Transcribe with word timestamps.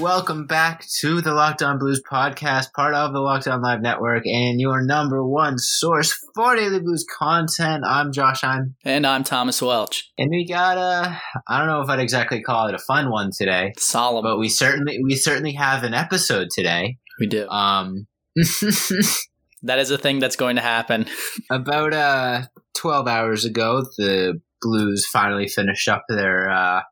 Welcome 0.00 0.46
back 0.46 0.86
to 1.00 1.20
the 1.20 1.34
Locked 1.34 1.60
On 1.60 1.76
Blues 1.76 2.00
podcast, 2.08 2.72
part 2.72 2.94
of 2.94 3.12
the 3.12 3.18
Lockdown 3.18 3.60
Live 3.60 3.80
Network, 3.80 4.24
and 4.26 4.60
your 4.60 4.80
number 4.80 5.26
one 5.26 5.58
source 5.58 6.12
for 6.36 6.54
daily 6.54 6.78
blues 6.78 7.04
content. 7.18 7.82
I'm 7.84 8.12
Josh 8.12 8.42
Heim. 8.42 8.76
And 8.84 9.04
I'm 9.04 9.24
Thomas 9.24 9.60
Welch. 9.60 10.08
And 10.16 10.30
we 10.30 10.46
got 10.46 10.78
a, 10.78 11.20
I 11.48 11.58
don't 11.58 11.66
know 11.66 11.80
if 11.80 11.88
I'd 11.88 11.98
exactly 11.98 12.40
call 12.40 12.68
it 12.68 12.76
a 12.76 12.78
fun 12.78 13.10
one 13.10 13.32
today. 13.36 13.72
Solemn. 13.76 14.22
But 14.22 14.38
we 14.38 14.48
certainly, 14.48 15.00
we 15.02 15.16
certainly 15.16 15.54
have 15.54 15.82
an 15.82 15.94
episode 15.94 16.50
today. 16.54 16.98
We 17.18 17.26
do. 17.26 17.48
Um, 17.48 18.06
that 18.36 19.78
is 19.80 19.90
a 19.90 19.98
thing 19.98 20.20
that's 20.20 20.36
going 20.36 20.56
to 20.56 20.62
happen. 20.62 21.06
about, 21.50 21.92
uh, 21.92 22.42
12 22.76 23.08
hours 23.08 23.44
ago, 23.44 23.84
the 23.96 24.40
Blues 24.62 25.06
finally 25.06 25.48
finished 25.48 25.88
up 25.88 26.04
their, 26.08 26.48
uh, 26.48 26.82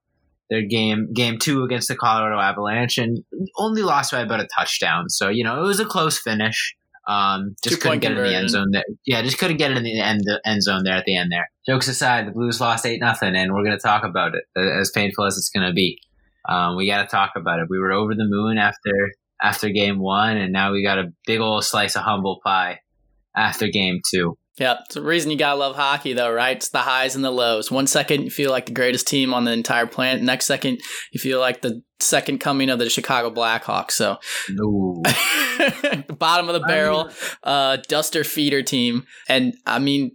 their 0.50 0.62
game 0.62 1.12
game 1.12 1.38
two 1.38 1.62
against 1.62 1.88
the 1.88 1.96
Colorado 1.96 2.40
Avalanche 2.40 2.98
and 2.98 3.24
only 3.58 3.82
lost 3.82 4.12
by 4.12 4.20
about 4.20 4.40
a 4.40 4.48
touchdown. 4.54 5.08
So 5.08 5.28
you 5.28 5.44
know 5.44 5.62
it 5.62 5.66
was 5.66 5.80
a 5.80 5.84
close 5.84 6.18
finish. 6.18 6.74
Um, 7.08 7.54
just 7.62 7.80
couldn't 7.80 8.00
get 8.00 8.12
it 8.12 8.18
in 8.18 8.24
the 8.24 8.34
end 8.34 8.50
zone. 8.50 8.70
There. 8.72 8.82
Yeah, 9.04 9.22
just 9.22 9.38
couldn't 9.38 9.58
get 9.58 9.70
it 9.70 9.76
in 9.76 9.84
the 9.84 10.00
end 10.00 10.20
the 10.24 10.40
end 10.44 10.62
zone 10.62 10.82
there 10.84 10.96
at 10.96 11.04
the 11.04 11.16
end. 11.16 11.30
There. 11.30 11.48
Jokes 11.66 11.88
aside, 11.88 12.26
the 12.26 12.32
Blues 12.32 12.60
lost 12.60 12.84
eight 12.84 13.00
nothing, 13.00 13.36
and 13.36 13.52
we're 13.52 13.64
going 13.64 13.76
to 13.76 13.82
talk 13.82 14.04
about 14.04 14.32
it. 14.34 14.44
As 14.58 14.90
painful 14.90 15.24
as 15.24 15.36
it's 15.36 15.50
going 15.50 15.66
to 15.66 15.72
be, 15.72 16.00
um, 16.48 16.76
we 16.76 16.88
got 16.88 17.02
to 17.02 17.08
talk 17.08 17.32
about 17.36 17.60
it. 17.60 17.68
We 17.70 17.78
were 17.78 17.92
over 17.92 18.14
the 18.14 18.26
moon 18.26 18.58
after 18.58 18.90
after 19.40 19.68
game 19.68 20.00
one, 20.00 20.36
and 20.36 20.52
now 20.52 20.72
we 20.72 20.82
got 20.82 20.98
a 20.98 21.12
big 21.26 21.40
old 21.40 21.64
slice 21.64 21.94
of 21.94 22.02
humble 22.02 22.40
pie 22.44 22.80
after 23.36 23.68
game 23.68 24.00
two. 24.10 24.36
Yeah, 24.58 24.76
it's 24.84 24.94
the 24.94 25.02
reason 25.02 25.30
you 25.30 25.36
gotta 25.36 25.58
love 25.58 25.76
hockey, 25.76 26.14
though, 26.14 26.32
right? 26.32 26.56
It's 26.56 26.70
the 26.70 26.78
highs 26.78 27.14
and 27.14 27.24
the 27.24 27.30
lows. 27.30 27.70
One 27.70 27.86
second 27.86 28.22
you 28.22 28.30
feel 28.30 28.50
like 28.50 28.66
the 28.66 28.72
greatest 28.72 29.06
team 29.06 29.34
on 29.34 29.44
the 29.44 29.52
entire 29.52 29.86
planet. 29.86 30.22
Next 30.22 30.46
second 30.46 30.80
you 31.12 31.20
feel 31.20 31.40
like 31.40 31.60
the 31.60 31.82
second 32.00 32.38
coming 32.38 32.70
of 32.70 32.78
the 32.78 32.88
Chicago 32.88 33.30
Blackhawks. 33.30 33.92
So, 33.92 34.16
the 34.48 36.14
bottom 36.18 36.48
of 36.48 36.54
the 36.54 36.66
barrel, 36.66 37.10
uh, 37.42 37.78
duster 37.88 38.24
feeder 38.24 38.62
team, 38.62 39.04
and 39.28 39.54
I 39.66 39.78
mean, 39.78 40.12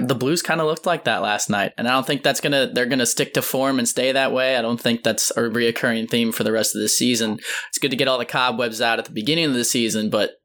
the 0.00 0.14
Blues 0.14 0.42
kind 0.42 0.60
of 0.60 0.66
looked 0.66 0.86
like 0.86 1.04
that 1.04 1.22
last 1.22 1.48
night, 1.48 1.72
and 1.78 1.86
I 1.86 1.92
don't 1.92 2.06
think 2.06 2.22
that's 2.22 2.40
gonna 2.40 2.70
they're 2.72 2.86
gonna 2.86 3.06
stick 3.06 3.34
to 3.34 3.42
form 3.42 3.78
and 3.78 3.88
stay 3.88 4.12
that 4.12 4.32
way. 4.32 4.56
I 4.56 4.62
don't 4.62 4.80
think 4.80 5.02
that's 5.02 5.30
a 5.32 5.42
reoccurring 5.42 6.10
theme 6.10 6.32
for 6.32 6.44
the 6.44 6.52
rest 6.52 6.74
of 6.74 6.82
the 6.82 6.88
season. 6.88 7.38
It's 7.68 7.78
good 7.78 7.90
to 7.90 7.96
get 7.96 8.08
all 8.08 8.18
the 8.18 8.24
cobwebs 8.24 8.80
out 8.80 8.98
at 8.98 9.04
the 9.04 9.12
beginning 9.12 9.44
of 9.44 9.54
the 9.54 9.64
season, 9.64 10.10
but 10.10 10.40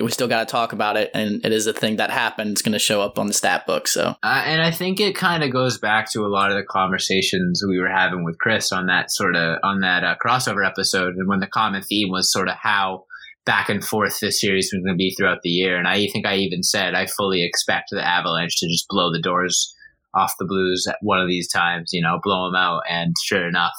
we 0.00 0.10
still 0.10 0.26
got 0.26 0.40
to 0.40 0.50
talk 0.50 0.72
about 0.72 0.96
it 0.96 1.10
and 1.14 1.44
it 1.44 1.52
is 1.52 1.66
a 1.66 1.72
thing 1.72 1.96
that 1.96 2.10
happened. 2.10 2.50
It's 2.50 2.62
going 2.62 2.72
to 2.72 2.78
show 2.78 3.00
up 3.00 3.18
on 3.18 3.26
the 3.26 3.32
stat 3.32 3.66
book 3.66 3.86
so. 3.86 4.16
Uh, 4.22 4.42
and 4.44 4.62
i 4.62 4.70
think 4.70 5.00
it 5.00 5.14
kind 5.14 5.42
of 5.44 5.52
goes 5.52 5.78
back 5.78 6.10
to 6.12 6.24
a 6.24 6.28
lot 6.28 6.50
of 6.50 6.56
the 6.56 6.64
conversations 6.64 7.62
we 7.66 7.78
were 7.78 7.88
having 7.88 8.24
with 8.24 8.38
chris 8.38 8.72
on 8.72 8.86
that 8.86 9.10
sort 9.10 9.36
of 9.36 9.58
on 9.62 9.80
that 9.80 10.02
uh, 10.02 10.16
crossover 10.24 10.66
episode 10.66 11.14
and 11.14 11.28
when 11.28 11.40
the 11.40 11.46
common 11.46 11.82
theme 11.82 12.10
was 12.10 12.32
sort 12.32 12.48
of 12.48 12.56
how 12.56 13.04
back 13.44 13.68
and 13.68 13.84
forth 13.84 14.20
this 14.20 14.40
series 14.40 14.70
was 14.72 14.82
going 14.82 14.94
to 14.94 14.98
be 14.98 15.14
throughout 15.14 15.42
the 15.42 15.50
year. 15.50 15.76
And 15.78 15.86
i 15.86 16.06
think 16.06 16.26
i 16.26 16.36
even 16.36 16.62
said 16.62 16.94
i 16.94 17.06
fully 17.06 17.44
expect 17.44 17.88
the 17.90 18.04
avalanche 18.04 18.58
to 18.58 18.68
just 18.68 18.88
blow 18.88 19.12
the 19.12 19.22
doors 19.22 19.74
off 20.14 20.34
the 20.38 20.46
blues 20.46 20.86
at 20.88 20.98
one 21.02 21.20
of 21.20 21.28
these 21.28 21.50
times 21.50 21.90
you 21.92 22.02
know 22.02 22.18
blow 22.22 22.46
them 22.46 22.56
out. 22.56 22.82
And 22.88 23.14
sure 23.22 23.46
enough 23.46 23.74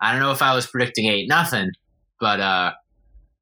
i 0.00 0.12
don't 0.12 0.22
know 0.22 0.32
if 0.32 0.42
i 0.42 0.54
was 0.54 0.66
predicting 0.66 1.06
eight 1.06 1.28
nothing 1.28 1.72
but 2.20 2.40
uh 2.40 2.72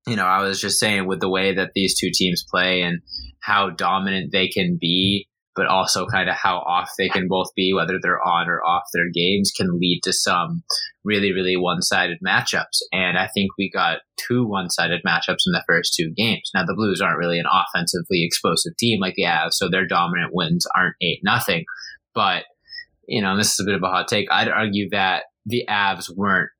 you 0.06 0.16
know, 0.16 0.24
I 0.24 0.42
was 0.42 0.60
just 0.60 0.78
saying 0.78 1.06
with 1.06 1.20
the 1.20 1.28
way 1.28 1.54
that 1.54 1.72
these 1.74 1.98
two 1.98 2.10
teams 2.12 2.44
play 2.48 2.82
and 2.82 3.00
how 3.42 3.70
dominant 3.70 4.32
they 4.32 4.48
can 4.48 4.78
be, 4.80 5.28
but 5.56 5.66
also 5.66 6.06
kind 6.06 6.28
of 6.28 6.36
how 6.36 6.58
off 6.58 6.90
they 6.98 7.08
can 7.08 7.28
both 7.28 7.48
be, 7.56 7.72
whether 7.72 7.98
they're 8.00 8.22
on 8.22 8.48
or 8.48 8.60
off 8.64 8.84
their 8.92 9.10
games, 9.12 9.52
can 9.56 9.78
lead 9.78 10.00
to 10.04 10.12
some 10.12 10.62
really, 11.04 11.32
really 11.32 11.56
one 11.56 11.80
sided 11.80 12.18
matchups. 12.24 12.80
And 12.92 13.18
I 13.18 13.28
think 13.34 13.50
we 13.58 13.70
got 13.70 13.98
two 14.16 14.46
one 14.46 14.68
sided 14.68 15.00
matchups 15.06 15.44
in 15.46 15.52
the 15.52 15.64
first 15.66 15.94
two 15.94 16.12
games. 16.16 16.50
Now, 16.54 16.64
the 16.64 16.74
Blues 16.74 17.00
aren't 17.00 17.18
really 17.18 17.38
an 17.38 17.46
offensively 17.50 18.24
explosive 18.24 18.76
team 18.76 19.00
like 19.00 19.14
the 19.16 19.24
Avs, 19.24 19.54
so 19.54 19.68
their 19.68 19.86
dominant 19.86 20.30
wins 20.32 20.66
aren't 20.76 20.96
8 21.00 21.20
nothing. 21.24 21.64
But, 22.14 22.44
you 23.08 23.22
know, 23.22 23.36
this 23.36 23.52
is 23.52 23.60
a 23.60 23.64
bit 23.64 23.76
of 23.76 23.82
a 23.82 23.88
hot 23.88 24.08
take. 24.08 24.28
I'd 24.30 24.48
argue 24.48 24.88
that 24.90 25.24
the 25.46 25.64
Avs 25.68 26.10
weren't 26.14 26.50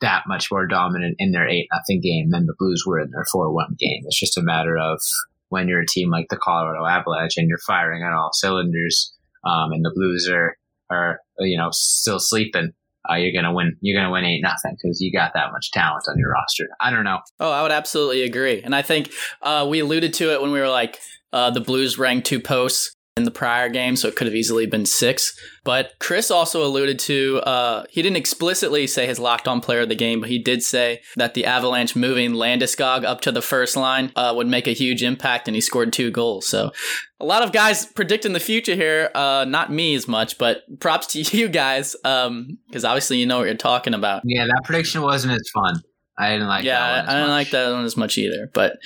that 0.00 0.24
much 0.26 0.50
more 0.50 0.66
dominant 0.66 1.16
in 1.18 1.32
their 1.32 1.48
eight 1.48 1.68
nothing 1.72 2.00
game 2.00 2.30
than 2.30 2.46
the 2.46 2.54
Blues 2.58 2.84
were 2.86 3.00
in 3.00 3.10
their 3.10 3.24
four 3.30 3.52
one 3.52 3.74
game. 3.78 4.02
It's 4.04 4.18
just 4.18 4.38
a 4.38 4.42
matter 4.42 4.76
of 4.76 5.00
when 5.48 5.68
you're 5.68 5.82
a 5.82 5.86
team 5.86 6.10
like 6.10 6.26
the 6.30 6.38
Colorado 6.42 6.86
Avalanche 6.86 7.36
and 7.36 7.48
you're 7.48 7.58
firing 7.58 8.02
on 8.02 8.12
all 8.12 8.30
cylinders, 8.32 9.14
um, 9.44 9.72
and 9.72 9.84
the 9.84 9.92
Blues 9.94 10.28
are 10.28 10.56
are 10.90 11.20
you 11.38 11.56
know 11.56 11.68
still 11.72 12.18
sleeping. 12.18 12.72
Uh, 13.08 13.16
you're 13.16 13.32
gonna 13.32 13.54
win. 13.54 13.76
You're 13.80 14.00
gonna 14.00 14.12
win 14.12 14.24
eight 14.24 14.42
nothing 14.42 14.76
because 14.82 15.00
you 15.00 15.12
got 15.12 15.32
that 15.34 15.52
much 15.52 15.70
talent 15.72 16.04
on 16.08 16.18
your 16.18 16.30
roster. 16.30 16.68
I 16.80 16.90
don't 16.90 17.04
know. 17.04 17.20
Oh, 17.40 17.50
I 17.50 17.62
would 17.62 17.72
absolutely 17.72 18.22
agree, 18.22 18.62
and 18.62 18.74
I 18.74 18.82
think 18.82 19.10
uh, 19.42 19.66
we 19.68 19.80
alluded 19.80 20.14
to 20.14 20.32
it 20.32 20.40
when 20.40 20.52
we 20.52 20.60
were 20.60 20.68
like 20.68 21.00
uh, 21.32 21.50
the 21.50 21.60
Blues 21.60 21.98
ranked 21.98 22.26
two 22.26 22.40
posts 22.40 22.94
in 23.16 23.24
the 23.24 23.30
prior 23.30 23.68
game, 23.68 23.94
so 23.94 24.08
it 24.08 24.16
could 24.16 24.26
have 24.26 24.34
easily 24.34 24.64
been 24.64 24.86
six. 24.86 25.38
But 25.64 25.92
Chris 25.98 26.30
also 26.30 26.64
alluded 26.64 26.98
to, 27.00 27.40
uh, 27.40 27.84
he 27.90 28.00
didn't 28.00 28.16
explicitly 28.16 28.86
say 28.86 29.06
his 29.06 29.18
locked 29.18 29.46
on 29.46 29.60
player 29.60 29.80
of 29.80 29.90
the 29.90 29.94
game, 29.94 30.20
but 30.20 30.30
he 30.30 30.38
did 30.38 30.62
say 30.62 31.02
that 31.16 31.34
the 31.34 31.44
Avalanche 31.44 31.94
moving 31.94 32.32
Landeskog 32.32 33.04
up 33.04 33.20
to 33.22 33.30
the 33.30 33.42
first 33.42 33.76
line 33.76 34.12
uh, 34.16 34.32
would 34.34 34.46
make 34.46 34.66
a 34.66 34.72
huge 34.72 35.02
impact, 35.02 35.46
and 35.46 35.54
he 35.54 35.60
scored 35.60 35.92
two 35.92 36.10
goals. 36.10 36.48
So 36.48 36.72
a 37.20 37.26
lot 37.26 37.42
of 37.42 37.52
guys 37.52 37.84
predicting 37.84 38.32
the 38.32 38.40
future 38.40 38.74
here. 38.74 39.10
Uh, 39.14 39.44
not 39.46 39.70
me 39.70 39.94
as 39.94 40.08
much, 40.08 40.38
but 40.38 40.62
props 40.80 41.08
to 41.08 41.20
you 41.36 41.48
guys, 41.48 41.94
because 42.02 42.26
um, 42.28 42.58
obviously 42.74 43.18
you 43.18 43.26
know 43.26 43.38
what 43.38 43.46
you're 43.46 43.54
talking 43.56 43.92
about. 43.92 44.22
Yeah, 44.24 44.46
that 44.46 44.62
prediction 44.64 45.02
wasn't 45.02 45.34
as 45.34 45.50
fun. 45.52 45.82
I 46.18 46.32
didn't 46.32 46.48
like. 46.48 46.64
Yeah, 46.64 47.04
I 47.06 47.14
didn't 47.14 47.20
much. 47.22 47.28
like 47.28 47.50
that 47.50 47.72
one 47.72 47.84
as 47.84 47.96
much 47.96 48.18
either. 48.18 48.50
But 48.52 48.78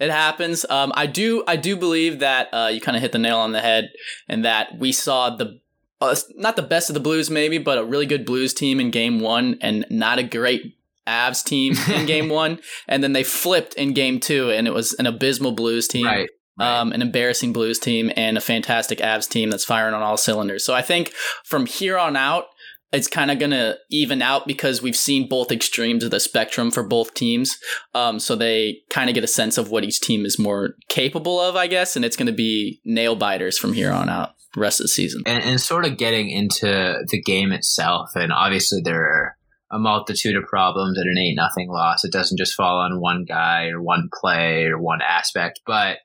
it 0.00 0.10
happens. 0.10 0.66
Um, 0.68 0.92
I 0.94 1.06
do 1.06 1.44
I 1.46 1.56
do 1.56 1.76
believe 1.76 2.18
that 2.18 2.48
uh, 2.52 2.70
you 2.72 2.80
kind 2.80 2.96
of 2.96 3.02
hit 3.02 3.12
the 3.12 3.18
nail 3.18 3.38
on 3.38 3.52
the 3.52 3.60
head, 3.60 3.90
and 4.28 4.44
that 4.44 4.78
we 4.78 4.92
saw 4.92 5.30
the 5.30 5.60
uh, 6.00 6.16
not 6.34 6.56
the 6.56 6.62
best 6.62 6.90
of 6.90 6.94
the 6.94 7.00
Blues 7.00 7.30
maybe, 7.30 7.58
but 7.58 7.78
a 7.78 7.84
really 7.84 8.06
good 8.06 8.26
Blues 8.26 8.52
team 8.52 8.80
in 8.80 8.90
Game 8.90 9.20
One, 9.20 9.58
and 9.60 9.86
not 9.90 10.18
a 10.18 10.24
great 10.24 10.76
Avs 11.06 11.44
team 11.44 11.74
in 11.94 12.06
Game 12.06 12.28
One, 12.28 12.58
and 12.88 13.02
then 13.02 13.12
they 13.12 13.22
flipped 13.22 13.74
in 13.74 13.92
Game 13.92 14.18
Two, 14.18 14.50
and 14.50 14.66
it 14.66 14.74
was 14.74 14.92
an 14.94 15.06
abysmal 15.06 15.52
Blues 15.52 15.88
team. 15.88 16.06
Right. 16.06 16.28
Right. 16.58 16.80
Um, 16.80 16.92
an 16.92 17.00
embarrassing 17.00 17.54
Blues 17.54 17.78
team 17.78 18.12
and 18.14 18.36
a 18.36 18.40
fantastic 18.40 18.98
Avs 18.98 19.26
team 19.26 19.48
that's 19.48 19.64
firing 19.64 19.94
on 19.94 20.02
all 20.02 20.18
cylinders. 20.18 20.66
So 20.66 20.74
I 20.74 20.82
think 20.82 21.10
from 21.44 21.64
here 21.64 21.96
on 21.96 22.14
out, 22.14 22.44
it's 22.92 23.08
kind 23.08 23.30
of 23.30 23.38
going 23.38 23.52
to 23.52 23.78
even 23.90 24.20
out 24.20 24.46
because 24.46 24.82
we've 24.82 24.96
seen 24.96 25.28
both 25.28 25.50
extremes 25.50 26.04
of 26.04 26.10
the 26.10 26.20
spectrum 26.20 26.70
for 26.70 26.82
both 26.82 27.14
teams. 27.14 27.56
Um, 27.94 28.20
so 28.20 28.36
they 28.36 28.80
kind 28.90 29.08
of 29.08 29.14
get 29.14 29.24
a 29.24 29.28
sense 29.28 29.56
of 29.56 29.70
what 29.70 29.84
each 29.84 30.00
team 30.00 30.26
is 30.26 30.38
more 30.38 30.74
capable 30.88 31.40
of, 31.40 31.56
I 31.56 31.66
guess, 31.66 31.96
and 31.96 32.04
it's 32.04 32.16
going 32.16 32.26
to 32.26 32.32
be 32.32 32.80
nail 32.84 33.16
biters 33.16 33.58
from 33.58 33.72
here 33.72 33.92
on 33.92 34.08
out 34.08 34.34
rest 34.56 34.80
of 34.80 34.84
the 34.84 34.88
season. 34.88 35.22
And, 35.26 35.42
and 35.42 35.60
sort 35.60 35.86
of 35.86 35.96
getting 35.96 36.28
into 36.28 37.02
the 37.08 37.22
game 37.22 37.52
itself, 37.52 38.10
and 38.14 38.32
obviously 38.32 38.80
there 38.84 39.02
are 39.02 39.36
a 39.70 39.78
multitude 39.78 40.36
of 40.36 40.44
problems 40.44 40.98
at 40.98 41.06
an 41.06 41.16
eight 41.18 41.34
nothing 41.34 41.70
loss. 41.70 42.04
It 42.04 42.12
doesn't 42.12 42.36
just 42.36 42.54
fall 42.54 42.78
on 42.78 43.00
one 43.00 43.24
guy 43.26 43.68
or 43.68 43.80
one 43.80 44.10
play 44.12 44.66
or 44.66 44.78
one 44.78 45.00
aspect, 45.00 45.60
but 45.66 45.98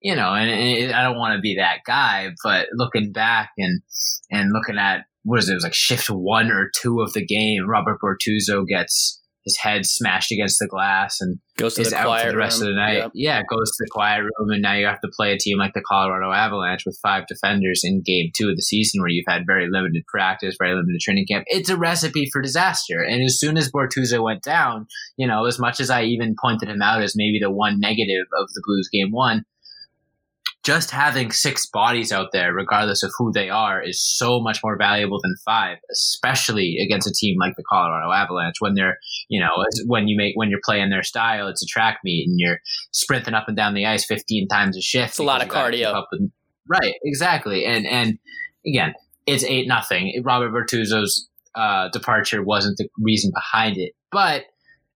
you 0.00 0.14
know, 0.14 0.32
and, 0.32 0.48
and 0.48 0.92
I 0.92 1.02
don't 1.02 1.18
want 1.18 1.36
to 1.36 1.40
be 1.40 1.56
that 1.56 1.80
guy, 1.86 2.30
but 2.42 2.68
looking 2.72 3.12
back 3.12 3.50
and 3.58 3.82
and 4.30 4.52
looking 4.52 4.78
at 4.78 5.04
what 5.28 5.40
is 5.40 5.48
it? 5.48 5.52
It 5.52 5.56
was 5.56 5.64
like 5.64 5.74
shift 5.74 6.08
one 6.08 6.50
or 6.50 6.70
two 6.74 7.00
of 7.00 7.12
the 7.12 7.24
game. 7.24 7.68
Robert 7.68 7.98
Bortuzzo 8.02 8.66
gets 8.66 9.20
his 9.44 9.58
head 9.58 9.84
smashed 9.84 10.32
against 10.32 10.58
the 10.58 10.66
glass 10.66 11.18
and 11.20 11.38
goes 11.56 11.74
to 11.74 11.82
is 11.82 11.90
the 11.90 11.96
out 11.96 12.22
for 12.22 12.32
the 12.32 12.36
rest 12.36 12.60
room. 12.60 12.68
of 12.68 12.74
the 12.74 12.80
night. 12.80 12.96
Yep. 12.96 13.10
Yeah, 13.14 13.42
goes 13.48 13.70
to 13.70 13.76
the 13.84 13.88
quiet 13.90 14.20
room, 14.20 14.50
and 14.50 14.62
now 14.62 14.74
you 14.74 14.86
have 14.86 15.00
to 15.00 15.10
play 15.14 15.32
a 15.32 15.38
team 15.38 15.58
like 15.58 15.72
the 15.74 15.82
Colorado 15.86 16.32
Avalanche 16.32 16.84
with 16.86 16.98
five 17.02 17.26
defenders 17.26 17.82
in 17.84 18.02
game 18.04 18.30
two 18.36 18.48
of 18.48 18.56
the 18.56 18.62
season, 18.62 19.02
where 19.02 19.10
you've 19.10 19.28
had 19.28 19.42
very 19.46 19.68
limited 19.70 20.04
practice, 20.08 20.56
very 20.58 20.74
limited 20.74 21.00
training 21.00 21.26
camp. 21.28 21.44
It's 21.48 21.68
a 21.68 21.76
recipe 21.76 22.28
for 22.32 22.40
disaster. 22.40 23.02
And 23.02 23.22
as 23.22 23.38
soon 23.38 23.58
as 23.58 23.70
Bortuzzo 23.70 24.22
went 24.22 24.42
down, 24.42 24.86
you 25.18 25.26
know, 25.26 25.44
as 25.44 25.58
much 25.58 25.78
as 25.78 25.90
I 25.90 26.04
even 26.04 26.36
pointed 26.42 26.68
him 26.68 26.82
out 26.82 27.02
as 27.02 27.14
maybe 27.16 27.38
the 27.40 27.50
one 27.50 27.80
negative 27.80 28.26
of 28.40 28.48
the 28.54 28.62
Blues 28.66 28.88
game 28.90 29.10
one, 29.10 29.44
just 30.64 30.90
having 30.90 31.30
six 31.30 31.66
bodies 31.72 32.12
out 32.12 32.28
there, 32.32 32.52
regardless 32.52 33.02
of 33.02 33.10
who 33.16 33.32
they 33.32 33.48
are, 33.48 33.82
is 33.82 34.02
so 34.02 34.40
much 34.40 34.60
more 34.62 34.76
valuable 34.76 35.18
than 35.22 35.34
five, 35.44 35.78
especially 35.90 36.76
against 36.84 37.08
a 37.08 37.12
team 37.12 37.36
like 37.40 37.54
the 37.56 37.62
Colorado 37.70 38.12
Avalanche. 38.12 38.56
When 38.60 38.74
they're, 38.74 38.98
you 39.28 39.40
know, 39.40 39.50
when 39.86 40.08
you 40.08 40.16
make 40.16 40.32
when 40.36 40.50
you're 40.50 40.60
playing 40.64 40.90
their 40.90 41.02
style, 41.02 41.48
it's 41.48 41.62
a 41.62 41.66
track 41.66 42.00
meet 42.04 42.26
and 42.28 42.38
you're 42.38 42.58
sprinting 42.92 43.34
up 43.34 43.44
and 43.48 43.56
down 43.56 43.74
the 43.74 43.86
ice 43.86 44.04
15 44.04 44.48
times 44.48 44.76
a 44.76 44.82
shift. 44.82 45.10
It's 45.10 45.18
a 45.18 45.22
lot 45.22 45.42
of 45.42 45.48
cardio. 45.48 46.04
with- 46.12 46.30
Right, 46.66 46.94
exactly. 47.02 47.64
And 47.64 47.86
and 47.86 48.18
again, 48.66 48.92
it's 49.26 49.44
eight 49.44 49.66
nothing. 49.68 50.22
Robert 50.24 50.52
Bortuzzo's 50.52 51.28
uh, 51.54 51.88
departure 51.90 52.42
wasn't 52.42 52.76
the 52.76 52.88
reason 52.98 53.30
behind 53.34 53.78
it, 53.78 53.92
but 54.12 54.44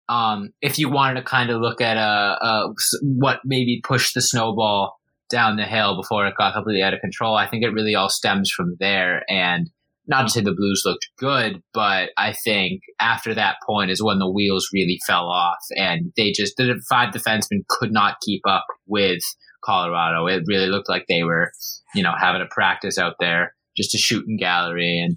um, 0.08 0.52
if 0.60 0.78
you 0.78 0.90
wanted 0.90 1.20
to 1.20 1.22
kind 1.24 1.48
of 1.50 1.60
look 1.62 1.80
at 1.80 1.96
uh, 1.96 2.36
uh, 2.42 2.68
what 3.02 3.40
maybe 3.46 3.80
pushed 3.82 4.12
the 4.14 4.20
snowball 4.20 4.98
down 5.32 5.56
the 5.56 5.64
hill 5.64 5.96
before 6.00 6.26
it 6.26 6.36
got 6.36 6.54
completely 6.54 6.82
out 6.82 6.94
of 6.94 7.00
control, 7.00 7.34
I 7.34 7.48
think 7.48 7.64
it 7.64 7.72
really 7.72 7.96
all 7.96 8.08
stems 8.08 8.50
from 8.50 8.76
there. 8.78 9.24
And 9.28 9.68
not 10.06 10.22
to 10.22 10.28
say 10.28 10.40
the 10.40 10.54
Blues 10.54 10.82
looked 10.84 11.08
good, 11.18 11.62
but 11.72 12.10
I 12.16 12.32
think 12.32 12.82
after 13.00 13.34
that 13.34 13.56
point 13.66 13.90
is 13.90 14.02
when 14.02 14.18
the 14.18 14.30
wheels 14.30 14.68
really 14.72 15.00
fell 15.06 15.26
off, 15.26 15.58
and 15.76 16.12
they 16.16 16.30
just 16.32 16.56
the 16.56 16.80
five 16.88 17.12
defensemen 17.12 17.66
could 17.68 17.92
not 17.92 18.20
keep 18.24 18.42
up 18.46 18.66
with 18.86 19.22
Colorado. 19.64 20.26
It 20.26 20.44
really 20.46 20.68
looked 20.68 20.88
like 20.88 21.06
they 21.08 21.22
were, 21.22 21.52
you 21.94 22.02
know, 22.02 22.14
having 22.18 22.42
a 22.42 22.54
practice 22.54 22.98
out 22.98 23.14
there 23.18 23.54
just 23.76 23.94
a 23.94 23.98
shooting 23.98 24.36
gallery, 24.36 25.00
and 25.00 25.16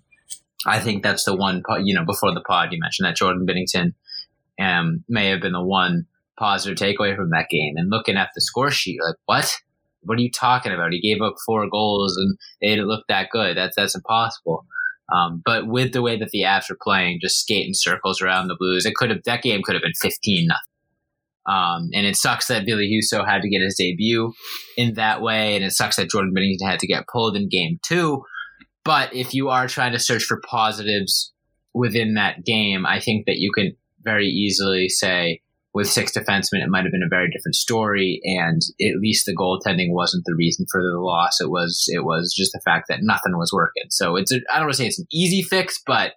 I 0.65 0.79
think 0.79 1.03
that's 1.03 1.25
the 1.25 1.35
one. 1.35 1.62
You 1.83 1.94
know, 1.94 2.06
before 2.06 2.33
the 2.33 2.41
pod, 2.41 2.69
you 2.71 2.79
mentioned 2.79 3.07
that 3.07 3.17
Jordan 3.17 3.45
Binnington 3.45 3.94
um, 4.59 5.03
may 5.09 5.29
have 5.29 5.41
been 5.41 5.53
the 5.53 5.63
one 5.63 6.06
positive 6.38 6.77
takeaway 6.77 7.15
from 7.15 7.29
that 7.31 7.47
game. 7.50 7.73
And 7.77 7.89
looking 7.89 8.17
at 8.17 8.29
the 8.35 8.41
score 8.41 8.71
sheet, 8.71 9.00
like 9.06 9.15
what? 9.25 9.56
What 10.06 10.18
are 10.18 10.22
you 10.22 10.31
talking 10.31 10.72
about? 10.72 10.92
He 10.92 11.02
gave 11.02 11.22
up 11.22 11.36
four 11.46 11.69
goals 11.69 12.16
and 12.18 12.38
they 12.62 12.69
didn't 12.69 12.88
look 12.88 13.06
that 13.07 13.30
good. 13.31 13.57
That's 13.57 13.75
that's 13.75 13.96
impossible. 13.96 14.66
Um, 15.13 15.42
but 15.46 15.68
with 15.68 15.94
the 15.94 16.02
way 16.02 16.18
that 16.18 16.30
the 16.31 16.44
Avs 16.44 16.72
are 16.72 16.78
playing, 16.81 17.19
just 17.22 17.40
skating 17.40 17.74
circles 17.74 18.22
around 18.22 18.48
the 18.48 18.57
Blues, 18.57 18.86
it 18.86 18.96
could 18.96 19.12
have 19.12 19.24
that 19.25 19.44
game 19.44 19.62
could 19.63 19.75
have 19.75 19.84
been 19.84 19.94
fifteen 20.02 20.48
nothing. 20.48 20.62
Um, 21.48 21.90
and 21.94 22.07
it 22.07 22.16
sucks 22.16 22.48
that 22.48 22.66
Ville 22.66 22.80
Husso 22.80 23.24
had 23.24 23.44
to 23.44 23.50
get 23.50 23.62
his 23.62 23.75
debut 23.78 24.34
in 24.78 24.96
that 24.96 25.22
way, 25.22 25.56
and 25.56 25.63
it 25.63 25.74
sucks 25.74 25.98
that 25.98 26.10
Jordan 26.10 26.34
Binnington 26.36 26.68
had 26.68 26.80
to 26.80 26.88
get 26.88 27.08
pulled 27.08 27.36
in 27.36 27.50
game 27.50 27.80
two. 27.86 28.24
But 28.84 29.13
if 29.13 29.34
you 29.34 29.50
are 29.50 29.68
trying 29.68 29.92
to 29.92 30.00
search 30.00 30.24
for 30.24 30.42
positives 30.48 31.34
within 31.74 32.16
that 32.16 32.44
game, 32.44 32.86
I 32.86 33.00
think 33.00 33.25
that 33.28 33.38
you 33.38 33.51
can 33.51 33.75
very 34.01 34.28
easily 34.28 34.90
say 34.90 35.42
with 35.75 35.89
six 35.89 36.13
defensemen, 36.13 36.63
it 36.63 36.69
might 36.69 36.83
have 36.83 36.92
been 36.92 37.04
a 37.04 37.10
very 37.10 37.30
different 37.30 37.56
story, 37.56 38.22
and 38.24 38.62
at 38.81 39.00
least 39.01 39.25
the 39.25 39.36
goaltending 39.36 39.92
wasn't 39.92 40.24
the 40.25 40.33
reason 40.33 40.66
for 40.72 40.81
the 40.81 40.98
loss. 40.98 41.42
It 41.42 41.51
was 41.51 41.86
it 41.89 42.06
was 42.06 42.33
just 42.36 42.54
the 42.54 42.62
fact 42.63 42.88
that 42.88 43.00
nothing 43.01 43.38
was 43.38 43.51
working. 43.54 43.83
So 43.89 44.16
it's 44.16 44.31
I 44.31 44.56
don't 44.56 44.68
want 44.68 44.72
to 44.72 44.77
say 44.77 44.88
it's 44.88 45.00
an 45.00 45.07
easy 45.12 45.44
fix, 45.44 45.80
but 45.86 46.13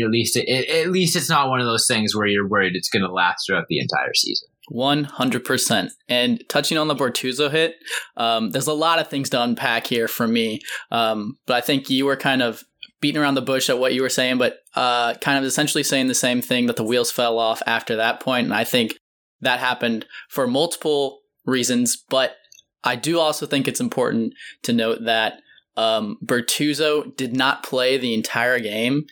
at 0.00 0.10
least 0.10 0.36
it, 0.36 0.48
it, 0.48 0.86
at 0.86 0.92
least 0.92 1.16
it's 1.16 1.28
not 1.28 1.48
one 1.48 1.60
of 1.60 1.66
those 1.66 1.86
things 1.86 2.16
where 2.16 2.26
you're 2.26 2.48
worried 2.48 2.76
it's 2.76 2.88
going 2.88 3.02
to 3.02 3.12
last 3.12 3.44
throughout 3.46 3.66
the 3.68 3.80
entire 3.80 4.14
season. 4.14 4.48
One 4.68 5.02
hundred 5.04 5.44
percent. 5.44 5.90
And 6.08 6.42
touching 6.48 6.78
on 6.78 6.86
the 6.86 6.94
Bortuzzo 6.94 7.50
hit, 7.50 7.74
um, 8.16 8.50
there's 8.50 8.68
a 8.68 8.72
lot 8.72 9.00
of 9.00 9.08
things 9.08 9.28
to 9.30 9.42
unpack 9.42 9.88
here 9.88 10.06
for 10.06 10.28
me. 10.28 10.60
Um, 10.92 11.38
but 11.46 11.56
I 11.56 11.60
think 11.60 11.90
you 11.90 12.06
were 12.06 12.16
kind 12.16 12.40
of 12.40 12.62
beating 13.02 13.20
around 13.20 13.34
the 13.34 13.42
bush 13.42 13.68
at 13.68 13.78
what 13.78 13.92
you 13.92 14.00
were 14.00 14.08
saying, 14.08 14.38
but 14.38 14.60
uh, 14.74 15.12
kind 15.14 15.36
of 15.36 15.44
essentially 15.44 15.82
saying 15.82 16.06
the 16.06 16.14
same 16.14 16.40
thing 16.40 16.66
that 16.66 16.76
the 16.76 16.84
wheels 16.84 17.10
fell 17.10 17.38
off 17.38 17.60
after 17.66 17.96
that 17.96 18.20
point. 18.20 18.46
And 18.46 18.54
I 18.54 18.64
think 18.64 18.96
that 19.42 19.58
happened 19.60 20.06
for 20.30 20.46
multiple 20.46 21.18
reasons, 21.44 21.96
but 22.08 22.36
I 22.84 22.96
do 22.96 23.18
also 23.18 23.44
think 23.44 23.68
it's 23.68 23.80
important 23.80 24.34
to 24.62 24.72
note 24.72 25.04
that 25.04 25.40
um, 25.76 26.16
Bortuzzo 26.24 27.14
did 27.16 27.36
not 27.36 27.64
play 27.64 27.98
the 27.98 28.14
entire 28.14 28.60
game, 28.60 29.06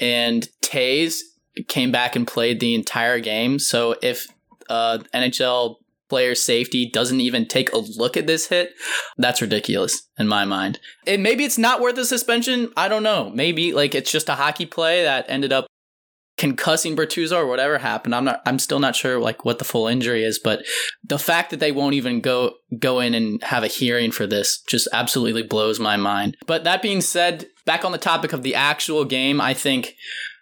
and 0.00 0.48
Toews 0.62 1.20
came 1.68 1.92
back 1.92 2.16
and 2.16 2.26
played 2.26 2.58
the 2.58 2.74
entire 2.74 3.20
game. 3.20 3.58
So 3.58 3.96
if 4.02 4.26
uh, 4.68 4.98
NHL 5.14 5.76
player 6.10 6.34
safety 6.34 6.90
doesn't 6.90 7.20
even 7.20 7.46
take 7.46 7.72
a 7.72 7.78
look 7.78 8.16
at 8.16 8.26
this 8.26 8.48
hit, 8.48 8.74
that's 9.16 9.40
ridiculous 9.40 10.02
in 10.18 10.28
my 10.28 10.44
mind. 10.44 10.78
And 11.06 11.22
maybe 11.22 11.44
it's 11.44 11.58
not 11.58 11.80
worth 11.80 11.96
a 11.96 12.04
suspension. 12.04 12.70
I 12.76 12.88
don't 12.88 13.02
know. 13.02 13.30
Maybe 13.30 13.72
like 13.72 13.94
it's 13.94 14.12
just 14.12 14.28
a 14.28 14.34
hockey 14.34 14.66
play 14.66 15.04
that 15.04 15.24
ended 15.28 15.52
up 15.52 15.66
concussing 16.40 16.96
Bortuzzo 16.96 17.36
or 17.36 17.46
whatever 17.46 17.76
happened. 17.76 18.14
I'm 18.14 18.24
not 18.24 18.40
I'm 18.46 18.58
still 18.58 18.80
not 18.80 18.96
sure 18.96 19.20
like 19.20 19.44
what 19.44 19.58
the 19.58 19.64
full 19.64 19.86
injury 19.86 20.24
is, 20.24 20.38
but 20.38 20.64
the 21.04 21.18
fact 21.18 21.50
that 21.50 21.60
they 21.60 21.70
won't 21.70 21.94
even 21.94 22.20
go 22.20 22.54
go 22.78 23.00
in 23.00 23.14
and 23.14 23.42
have 23.44 23.62
a 23.62 23.68
hearing 23.68 24.10
for 24.10 24.26
this 24.26 24.62
just 24.66 24.88
absolutely 24.92 25.42
blows 25.42 25.78
my 25.78 25.96
mind. 25.96 26.36
But 26.46 26.64
that 26.64 26.82
being 26.82 27.02
said, 27.02 27.46
back 27.66 27.84
on 27.84 27.92
the 27.92 27.98
topic 27.98 28.32
of 28.32 28.42
the 28.42 28.54
actual 28.54 29.04
game, 29.04 29.40
I 29.40 29.52
think 29.52 29.94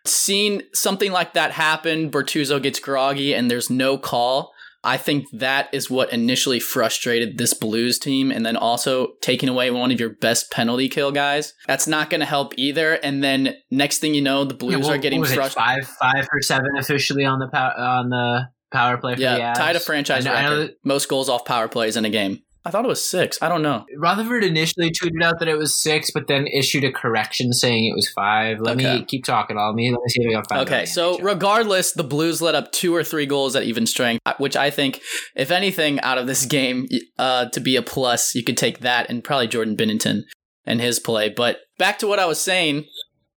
seeing 0.07 0.63
something 0.73 1.11
like 1.11 1.35
that 1.35 1.51
happen, 1.51 2.11
Bortuzzo 2.11 2.63
gets 2.63 2.79
groggy 2.79 3.35
and 3.35 3.51
there's 3.51 3.69
no 3.69 3.99
call 3.99 4.53
I 4.85 4.97
think 4.97 5.27
that 5.33 5.69
is 5.73 5.91
what 5.91 6.13
initially 6.13 6.61
frustrated 6.61 7.37
this 7.37 7.53
Blues 7.53 7.99
team. 7.99 8.31
And 8.31 8.47
then 8.47 8.57
also 8.57 9.15
taking 9.21 9.49
away 9.49 9.71
one 9.71 9.91
of 9.91 9.99
your 9.99 10.11
best 10.11 10.51
penalty 10.51 10.89
kill 10.89 11.13
guys. 11.13 11.55
That's 11.67 11.87
not 11.87 12.11
going 12.11 12.21
to 12.21 12.27
help 12.27 12.55
either. 12.57 12.95
And 12.95 13.23
then 13.23 13.55
next 13.71 13.99
thing 13.99 14.15
you 14.15 14.23
know, 14.23 14.45
the 14.45 14.55
Blues 14.55 14.73
yeah, 14.73 14.79
well, 14.79 14.91
are 14.91 14.99
getting 14.99 15.25
frustrated. 15.25 15.53
Five, 15.53 15.89
five 15.89 16.29
or 16.33 16.43
seven 16.43 16.71
officially 16.79 17.25
on 17.25 17.39
the 17.39 17.49
power, 17.49 17.73
on 17.77 18.11
the 18.11 18.49
power 18.71 18.99
play. 18.99 19.17
yeah, 19.19 19.53
tied 19.55 19.77
a 19.77 19.81
franchise 19.81 20.27
record. 20.27 20.75
Most 20.85 21.09
goals 21.09 21.29
off 21.29 21.45
power 21.45 21.69
plays 21.69 21.97
in 21.97 22.05
a 22.05 22.11
game. 22.11 22.43
I 22.69 22.71
thought 22.71 22.85
it 22.85 22.89
was 22.89 23.03
six. 23.03 23.39
I 23.41 23.49
don't 23.49 23.63
know. 23.63 23.87
Rutherford 23.97 24.45
initially 24.45 24.91
tweeted 24.91 25.23
out 25.25 25.39
that 25.39 25.49
it 25.49 25.57
was 25.57 25.75
six, 25.75 26.11
but 26.11 26.27
then 26.27 26.47
issued 26.47 26.85
a 26.85 26.93
correction 26.93 27.55
saying 27.55 27.87
it 27.87 27.95
was 27.95 28.11
five. 28.11 28.61
Let 28.61 28.77
okay. 28.77 28.99
me 28.99 29.05
keep 29.07 29.25
talking. 29.25 29.57
I'll 29.57 29.73
me 29.73 29.91
let 29.91 30.01
me 30.03 30.09
see 30.09 30.23
if 30.23 30.29
I 30.29 30.35
can 30.35 30.45
find. 30.45 30.69
Okay, 30.69 30.85
so 30.85 31.19
regardless, 31.21 31.93
the 31.93 32.05
Blues 32.05 32.43
let 32.43 32.55
up 32.55 32.71
two 32.73 32.95
or 32.95 33.03
three 33.03 33.25
goals 33.25 33.57
at 33.57 33.63
even 33.63 33.87
strength, 33.87 34.21
uh, 34.27 34.35
which 34.37 34.55
I 34.55 34.69
think, 34.69 35.01
if 35.35 35.51
anything, 35.51 35.99
out 36.01 36.19
of 36.19 36.27
this 36.27 36.45
game, 36.45 36.87
uh, 37.19 37.47
to 37.47 37.61
be 37.61 37.75
a 37.77 37.81
plus, 37.81 38.35
you 38.35 38.45
could 38.45 38.59
take 38.59 38.81
that 38.81 39.09
and 39.09 39.25
probably 39.25 39.49
Jordan 39.49 39.75
Binnington 39.75 40.25
and 40.67 40.79
his 40.79 41.01
play. 41.01 41.31
But 41.31 41.61
back 41.79 41.99
to 42.01 42.07
what 42.07 42.19
I 42.19 42.27
was 42.27 42.39
saying, 42.39 42.85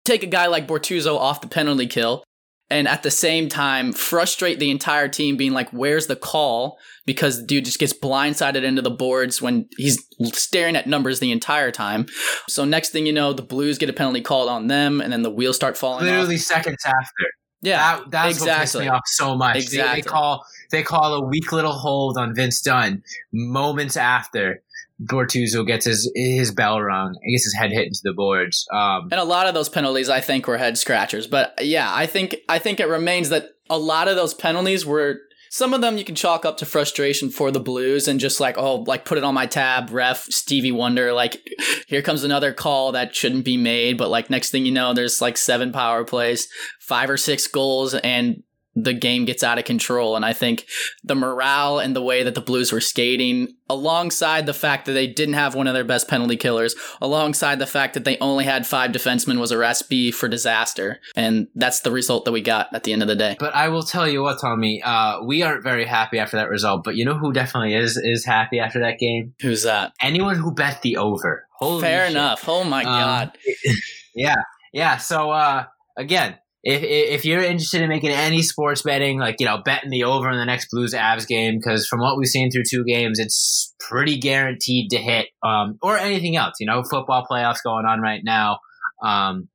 take 0.05 0.25
a 0.25 0.27
guy 0.27 0.49
like 0.49 0.67
Bortuzzo 0.67 1.17
off 1.17 1.41
the 1.41 1.47
penalty 1.47 1.87
kill 1.87 2.25
and 2.71 2.87
at 2.87 3.03
the 3.03 3.11
same 3.11 3.49
time 3.49 3.93
frustrate 3.93 4.59
the 4.59 4.71
entire 4.71 5.09
team 5.09 5.37
being 5.37 5.53
like 5.53 5.71
where's 5.71 6.07
the 6.07 6.17
call 6.17 6.79
because 7.07 7.43
dude 7.43 7.65
just 7.65 7.79
gets 7.79 7.93
blindsided 7.93 8.63
into 8.63 8.81
the 8.81 8.91
boards 8.91 9.43
when 9.43 9.69
he's 9.77 10.03
staring 10.33 10.77
at 10.77 10.87
numbers 10.87 11.21
the 11.21 11.33
entire 11.33 11.71
time 11.71 12.07
so 12.49 12.65
next 12.65 12.91
thing 12.91 13.07
you 13.07 13.13
know 13.13 13.33
the 13.33 13.43
blues 13.43 13.79
get 13.79 13.91
a 13.91 13.93
penalty 13.93 14.21
called 14.21 14.49
on 14.49 14.69
them 14.69 15.01
and 15.01 15.13
then 15.13 15.23
the 15.23 15.31
wheels 15.31 15.57
start 15.57 15.77
falling 15.77 16.05
literally 16.05 16.37
off. 16.37 16.41
seconds 16.41 16.83
after 16.87 17.25
yeah 17.63 17.97
that, 17.99 18.11
that's 18.11 18.39
exactly. 18.39 18.51
what 18.51 18.61
pissed 18.61 18.79
me 18.79 18.89
off 18.89 19.03
so 19.07 19.37
much 19.37 19.57
exactly. 19.57 19.95
They, 19.95 20.03
they 20.03 20.09
call 20.09 20.45
they 20.71 20.83
call 20.83 21.15
a 21.15 21.27
weak 21.27 21.53
little 21.53 21.73
hold 21.73 22.17
on 22.17 22.35
vince 22.35 22.61
dunn 22.63 23.03
moments 23.33 23.97
after 23.97 24.63
Bortuzzo 25.03 25.67
gets 25.67 25.87
his 25.87 26.11
his 26.15 26.53
bell 26.53 26.81
rung. 26.81 27.17
He 27.23 27.33
gets 27.33 27.45
his 27.45 27.55
head 27.55 27.73
hit 27.73 27.87
into 27.87 28.01
the 28.03 28.13
boards. 28.13 28.67
Um, 28.73 29.09
and 29.11 29.21
a 29.21 29.25
lot 29.25 29.47
of 29.47 29.55
those 29.55 29.69
penalties, 29.69 30.09
I 30.09 30.21
think, 30.21 30.47
were 30.47 30.59
head 30.59 30.77
scratchers. 30.77 31.27
But 31.27 31.55
yeah, 31.65 31.91
I 31.93 32.07
think 32.07 32.37
I 32.49 32.59
think 32.59 32.81
it 32.81 32.89
remains 32.89 33.31
that 33.31 33.51
a 33.69 33.79
lot 33.79 34.09
of 34.09 34.17
those 34.17 34.35
penalties 34.35 34.85
were 34.85 35.21
some 35.53 35.75
of 35.75 35.81
them 35.81 35.99
you 35.99 36.05
can 36.05 36.15
chalk 36.15 36.45
up 36.45 36.59
to 36.59 36.67
frustration 36.67 37.29
for 37.29 37.51
the 37.51 37.59
Blues 37.59 38.07
and 38.07 38.21
just 38.21 38.41
like 38.41 38.57
oh 38.59 38.77
like 38.87 39.05
put 39.05 39.19
it 39.19 39.25
on 39.25 39.35
my 39.35 39.47
tab, 39.47 39.91
ref 39.91 40.25
Stevie 40.25 40.73
Wonder. 40.73 41.13
Like 41.13 41.41
here 41.87 42.03
comes 42.03 42.23
another 42.23 42.53
call 42.53 42.93
that 42.93 43.15
shouldn't 43.15 43.45
be 43.45 43.57
made, 43.57 43.97
but 43.97 44.11
like 44.11 44.29
next 44.29 44.51
thing 44.51 44.67
you 44.67 44.73
know, 44.73 44.93
there's 44.93 45.21
like 45.21 45.37
seven 45.37 45.73
power 45.73 46.05
plays, 46.05 46.47
five 46.79 47.09
or 47.09 47.17
six 47.17 47.47
goals, 47.47 47.95
and 47.95 48.43
the 48.77 48.95
game 48.95 49.25
gets 49.25 49.43
out 49.43 49.59
of 49.59 49.65
control. 49.65 50.17
And 50.17 50.25
I 50.25 50.33
think 50.33 50.67
the 51.03 51.15
morale 51.15 51.79
and 51.79 51.95
the 51.95 52.03
way 52.03 52.23
that 52.23 52.35
the 52.35 52.41
Blues 52.41 52.73
were 52.73 52.81
skating, 52.81 53.57
alongside 53.69 54.47
the 54.47 54.55
fact 54.55 54.87
that 54.87 54.93
they 54.93 55.07
didn't 55.07 55.35
have 55.35 55.55
one 55.55 55.67
of 55.67 55.75
their 55.75 55.85
best 55.85 56.09
penalty 56.09 56.37
killers, 56.37 56.75
alongside 57.01 57.59
the 57.59 57.67
fact 57.67 57.95
that 57.95 58.05
they 58.05 58.17
only 58.19 58.45
had 58.45 58.67
five 58.67 58.93
defensemen, 58.93 59.39
was 59.39 59.51
a 59.51 59.59
recipe 59.59 60.13
for 60.13 60.29
disaster. 60.29 61.01
And 61.17 61.49
that's 61.55 61.81
the 61.81 61.91
result 61.91 62.25
that 62.25 62.33
we 62.33 62.43
got 62.43 62.73
at 62.75 62.85
the 62.85 62.93
end 62.93 63.03
of 63.03 63.09
the 63.09 63.17
day. 63.17 63.37
But 63.39 63.55
I 63.55 63.69
will 63.69 63.83
tell 63.83 64.09
you 64.09 64.23
what, 64.23 64.41
Tommy, 64.41 64.83
uh, 64.83 65.23
we 65.25 65.43
aren't 65.43 65.65
very 65.65 65.85
happy 65.85 66.19
after 66.19 66.37
that 66.37 66.49
result. 66.49 66.85
But 66.85 66.97
you 66.97 67.05
know 67.05 67.19
who 67.19 67.33
definitely 67.33 67.75
is 67.75 67.97
is 67.97 68.25
happy 68.25 68.61
after 68.61 68.81
that 68.81 68.99
game? 68.99 69.35
Who's 69.41 69.65
that? 69.65 69.93
Anyone 70.01 70.37
who 70.37 70.55
bet 70.55 70.83
the 70.83 70.97
over. 70.97 71.47
Holy 71.55 71.83
Fair 71.83 72.07
shit. 72.07 72.13
enough. 72.13 72.49
Oh 72.49 72.65
my 72.65 72.81
um, 72.81 72.85
god. 72.85 73.39
yeah, 74.15 74.43
yeah. 74.73 74.97
So 74.97 75.31
uh, 75.31 75.65
again 75.97 76.39
if 76.63 76.83
if 76.83 77.25
you're 77.25 77.43
interested 77.43 77.81
in 77.81 77.89
making 77.89 78.11
any 78.11 78.43
sports 78.43 78.83
betting, 78.83 79.19
like 79.19 79.37
you 79.39 79.47
know, 79.47 79.59
betting 79.65 79.91
the 79.91 80.05
over 80.05 80.31
in 80.31 80.39
the 80.39 80.45
next 80.45 80.69
Blues 80.71 80.93
Avs 80.93 81.27
game, 81.27 81.57
because 81.57 81.87
from 81.87 82.01
what 82.01 82.19
we've 82.19 82.29
seen 82.29 82.51
through 82.51 82.65
two 82.69 82.85
games, 82.85 83.19
it's 83.19 83.75
pretty 83.81 84.19
guaranteed 84.19 84.91
to 84.91 84.99
hit. 84.99 85.29
Um, 85.43 85.79
or 85.83 85.97
anything 85.97 86.37
else, 86.37 86.55
you 86.61 86.67
know, 86.67 86.83
football 86.83 87.27
playoffs 87.31 87.63
going 87.65 87.87
on 87.87 88.01
right 88.01 88.21
now. 88.23 88.59
Um, 89.03 89.49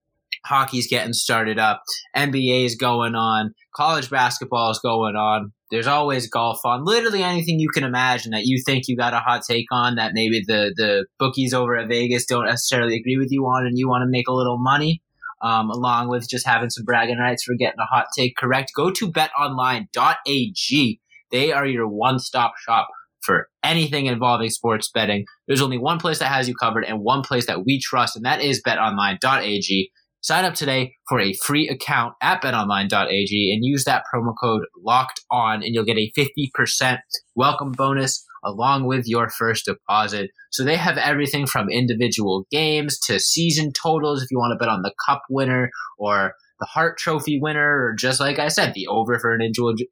hockey's 0.46 0.88
getting 0.88 1.14
started 1.14 1.60
up. 1.60 1.84
NBA 2.16 2.66
is 2.66 2.76
going 2.76 3.16
on. 3.16 3.54
College 3.76 4.10
basketball 4.10 4.72
is 4.72 4.80
going 4.80 5.16
on. 5.16 5.52
There's 5.70 5.88
always 5.88 6.30
golf 6.30 6.60
on. 6.64 6.86
Literally 6.86 7.24
anything 7.24 7.60
you 7.60 7.70
can 7.70 7.84
imagine 7.84 8.32
that 8.32 8.46
you 8.46 8.62
think 8.66 8.88
you 8.88 8.96
got 8.96 9.14
a 9.14 9.20
hot 9.20 9.42
take 9.48 9.66
on 9.72 9.96
that 9.96 10.12
maybe 10.14 10.44
the 10.46 10.74
the 10.76 11.06
bookies 11.20 11.54
over 11.54 11.76
at 11.78 11.88
Vegas 11.88 12.26
don't 12.26 12.46
necessarily 12.46 12.96
agree 12.98 13.18
with 13.18 13.32
you 13.32 13.44
on, 13.46 13.68
and 13.68 13.78
you 13.78 13.88
want 13.88 14.02
to 14.02 14.10
make 14.10 14.28
a 14.28 14.34
little 14.34 14.58
money 14.58 15.02
um, 15.46 15.70
along 15.70 16.10
with 16.10 16.28
just 16.28 16.46
having 16.46 16.72
some 16.72 16.86
bragging 16.86 17.20
rights 17.20 17.44
for 17.44 17.54
getting 17.56 17.80
a 17.80 17.86
hot 17.86 18.08
take 18.18 18.36
correct. 18.36 18.72
Go 18.76 18.90
to 18.90 19.12
betonline.ag. 19.12 21.00
They 21.32 21.52
are 21.52 21.68
your 21.68 21.88
one 21.88 22.18
stop 22.20 22.54
shop 22.58 22.88
for 23.22 23.48
anything 23.64 24.08
involving 24.08 24.50
sports 24.50 24.90
betting. 24.92 25.26
There's 25.48 25.62
only 25.62 25.78
one 25.78 26.00
place 26.00 26.20
that 26.20 26.32
has 26.32 26.48
you 26.50 26.56
covered 26.56 26.84
and 26.86 27.00
one 27.00 27.22
place 27.22 27.46
that 27.46 27.64
we 27.64 27.80
trust, 27.80 28.16
and 28.16 28.26
that 28.26 28.42
is 28.42 28.62
betonline.ag. 28.66 29.92
Sign 30.26 30.44
up 30.44 30.56
today 30.56 30.96
for 31.08 31.20
a 31.20 31.34
free 31.34 31.70
account 31.70 32.16
at 32.20 32.42
betonline.ag 32.42 33.54
and 33.54 33.64
use 33.64 33.84
that 33.84 34.06
promo 34.12 34.34
code 34.42 34.64
locked 34.76 35.22
on, 35.30 35.62
and 35.62 35.76
you'll 35.76 35.86
get 35.86 36.00
a 36.00 36.12
50% 36.18 36.98
welcome 37.36 37.72
bonus 37.72 38.26
along 38.44 38.88
with 38.88 39.08
your 39.08 39.30
first 39.30 39.66
deposit. 39.66 40.32
So 40.52 40.64
they 40.64 40.78
have 40.78 40.98
everything 40.98 41.46
from 41.46 41.70
individual 41.70 42.48
games 42.50 42.98
to 43.02 43.20
season 43.20 43.72
totals 43.72 44.24
if 44.24 44.32
you 44.32 44.40
want 44.40 44.52
to 44.52 44.58
bet 44.58 44.68
on 44.68 44.82
the 44.82 44.96
cup 45.08 45.22
winner 45.30 45.70
or 46.00 46.34
the 46.60 46.66
Hart 46.66 46.98
Trophy 46.98 47.40
winner, 47.40 47.90
or 47.90 47.94
just 47.94 48.20
like 48.20 48.40
I 48.40 48.48
said, 48.48 48.74
the 48.74 48.88
over 48.88 49.20
for 49.20 49.32
an 49.32 49.42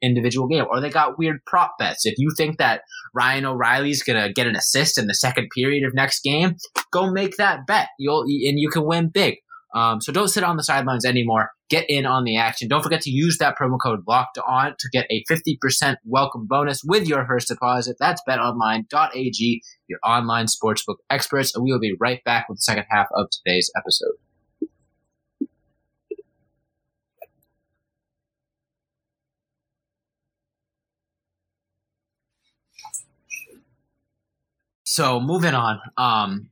individual 0.01 0.47
game. 0.47 0.65
Or 0.67 0.81
they 0.81 0.89
got 0.89 1.19
weird 1.19 1.45
prop 1.45 1.73
bets. 1.77 2.07
If 2.07 2.15
you 2.17 2.31
think 2.35 2.57
that 2.57 2.81
Ryan 3.13 3.45
O'Reilly's 3.45 4.01
gonna 4.01 4.33
get 4.33 4.47
an 4.47 4.55
assist 4.55 4.97
in 4.97 5.05
the 5.05 5.13
second 5.13 5.49
period 5.53 5.85
of 5.85 5.93
next 5.93 6.23
game, 6.23 6.55
go 6.91 7.11
make 7.11 7.37
that 7.37 7.67
bet. 7.67 7.89
You'll 7.99 8.21
and 8.21 8.57
you 8.57 8.71
can 8.71 8.87
win 8.87 9.09
big. 9.09 9.35
Um, 9.74 10.01
so 10.01 10.12
don't 10.12 10.27
sit 10.27 10.44
on 10.44 10.58
the 10.58 10.63
sidelines 10.63 11.06
anymore. 11.06 11.51
Get 11.70 11.86
in 11.89 12.06
on 12.06 12.24
the 12.24 12.38
action. 12.38 12.68
Don't 12.68 12.84
forget 12.84 13.01
to 13.01 13.10
use 13.10 13.38
that 13.39 13.58
promo 13.58 13.77
code 13.82 14.03
locked 14.08 14.38
on 14.48 14.75
to 14.77 14.89
get 14.92 15.08
a 15.10 15.24
50% 15.30 15.96
welcome 16.06 16.46
bonus 16.46 16.82
with 16.84 17.08
your 17.08 17.25
first 17.25 17.48
deposit. 17.48 17.98
That's 18.00 18.22
betonline.ag, 18.27 19.62
your 19.88 20.00
online 20.06 20.46
sportsbook 20.46 20.98
experts. 21.10 21.56
And 21.56 21.63
we 21.63 21.72
will 21.72 21.80
be 21.80 21.96
right 22.00 22.24
back 22.24 22.48
with 22.48 22.60
the 22.60 22.62
second 22.62 22.86
half 22.89 23.08
of 23.15 23.30
today's 23.32 23.72
episode. 23.75 24.13
So 34.86 35.20
moving 35.20 35.56
on, 35.56 35.80
um, 35.98 36.51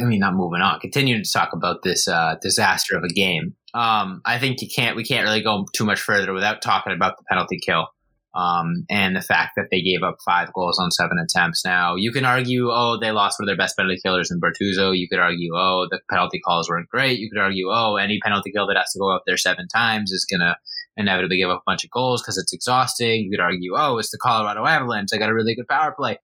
I 0.00 0.04
mean, 0.04 0.20
not 0.20 0.34
moving 0.34 0.60
on, 0.60 0.80
continuing 0.80 1.22
to 1.22 1.32
talk 1.32 1.52
about 1.52 1.82
this 1.82 2.08
uh, 2.08 2.36
disaster 2.40 2.96
of 2.96 3.04
a 3.04 3.08
game. 3.08 3.54
Um, 3.74 4.20
I 4.24 4.38
think 4.38 4.60
you 4.60 4.68
can't, 4.68 4.96
we 4.96 5.04
can't 5.04 5.24
really 5.24 5.42
go 5.42 5.66
too 5.74 5.84
much 5.84 6.00
further 6.00 6.32
without 6.32 6.62
talking 6.62 6.92
about 6.92 7.16
the 7.16 7.24
penalty 7.28 7.58
kill 7.58 7.88
um, 8.34 8.84
and 8.90 9.16
the 9.16 9.22
fact 9.22 9.52
that 9.56 9.68
they 9.70 9.82
gave 9.82 10.02
up 10.02 10.16
five 10.24 10.52
goals 10.52 10.78
on 10.78 10.90
seven 10.90 11.18
attempts. 11.18 11.64
Now, 11.64 11.96
you 11.96 12.12
can 12.12 12.24
argue, 12.24 12.68
oh, 12.70 12.98
they 13.00 13.10
lost 13.10 13.38
one 13.38 13.44
of 13.44 13.48
their 13.48 13.62
best 13.62 13.76
penalty 13.76 14.00
killers 14.02 14.30
in 14.30 14.40
Bortuzzo. 14.40 14.96
You 14.96 15.08
could 15.08 15.18
argue, 15.18 15.52
oh, 15.54 15.86
the 15.90 16.00
penalty 16.10 16.40
calls 16.40 16.68
weren't 16.68 16.88
great. 16.88 17.18
You 17.18 17.30
could 17.30 17.40
argue, 17.40 17.68
oh, 17.70 17.96
any 17.96 18.20
penalty 18.22 18.52
kill 18.52 18.66
that 18.68 18.76
has 18.76 18.92
to 18.92 18.98
go 18.98 19.14
up 19.14 19.22
there 19.26 19.36
seven 19.36 19.68
times 19.68 20.10
is 20.12 20.26
going 20.30 20.40
to 20.40 20.56
inevitably 20.96 21.38
give 21.38 21.50
up 21.50 21.60
a 21.60 21.70
bunch 21.70 21.84
of 21.84 21.90
goals 21.90 22.22
because 22.22 22.38
it's 22.38 22.52
exhausting. 22.52 23.24
You 23.24 23.30
could 23.30 23.42
argue, 23.42 23.74
oh, 23.76 23.98
it's 23.98 24.10
the 24.10 24.18
Colorado 24.18 24.66
Avalanche. 24.66 25.08
They 25.10 25.18
got 25.18 25.30
a 25.30 25.34
really 25.34 25.54
good 25.54 25.68
power 25.68 25.94
play 25.96 26.18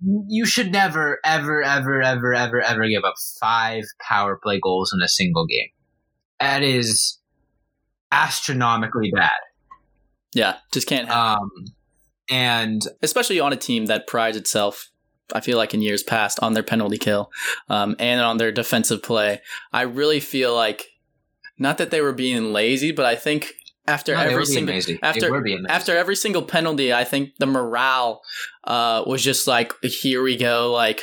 you 0.00 0.46
should 0.46 0.72
never, 0.72 1.18
ever, 1.24 1.62
ever, 1.62 2.02
ever, 2.02 2.34
ever, 2.34 2.60
ever 2.60 2.88
give 2.88 3.04
up 3.04 3.14
five 3.40 3.84
power 4.00 4.38
play 4.42 4.58
goals 4.60 4.92
in 4.94 5.02
a 5.02 5.08
single 5.08 5.46
game. 5.46 5.68
That 6.40 6.62
is 6.62 7.18
astronomically 8.12 9.10
bad. 9.14 9.30
Yeah, 10.34 10.56
just 10.72 10.86
can't 10.86 11.08
happen. 11.08 11.42
Um, 11.42 11.50
and 12.30 12.82
especially 13.02 13.40
on 13.40 13.52
a 13.52 13.56
team 13.56 13.86
that 13.86 14.06
prides 14.06 14.36
itself, 14.36 14.90
I 15.32 15.40
feel 15.40 15.56
like 15.56 15.74
in 15.74 15.82
years 15.82 16.02
past, 16.02 16.38
on 16.40 16.54
their 16.54 16.62
penalty 16.62 16.98
kill 16.98 17.30
um, 17.68 17.96
and 17.98 18.20
on 18.20 18.38
their 18.38 18.52
defensive 18.52 19.02
play. 19.02 19.40
I 19.72 19.82
really 19.82 20.20
feel 20.20 20.54
like, 20.54 20.86
not 21.58 21.78
that 21.78 21.90
they 21.90 22.00
were 22.00 22.12
being 22.12 22.52
lazy, 22.52 22.92
but 22.92 23.06
I 23.06 23.14
think 23.14 23.52
after 23.86 24.14
no, 24.14 24.20
every 24.20 24.46
single 24.46 24.74
after 25.02 25.68
after 25.68 25.96
every 25.96 26.16
single 26.16 26.42
penalty, 26.42 26.92
I 26.92 27.04
think 27.04 27.36
the 27.38 27.46
morale 27.46 28.22
uh, 28.64 29.04
was 29.06 29.22
just 29.22 29.46
like, 29.46 29.72
here 29.82 30.22
we 30.22 30.36
go, 30.36 30.72
like 30.72 31.02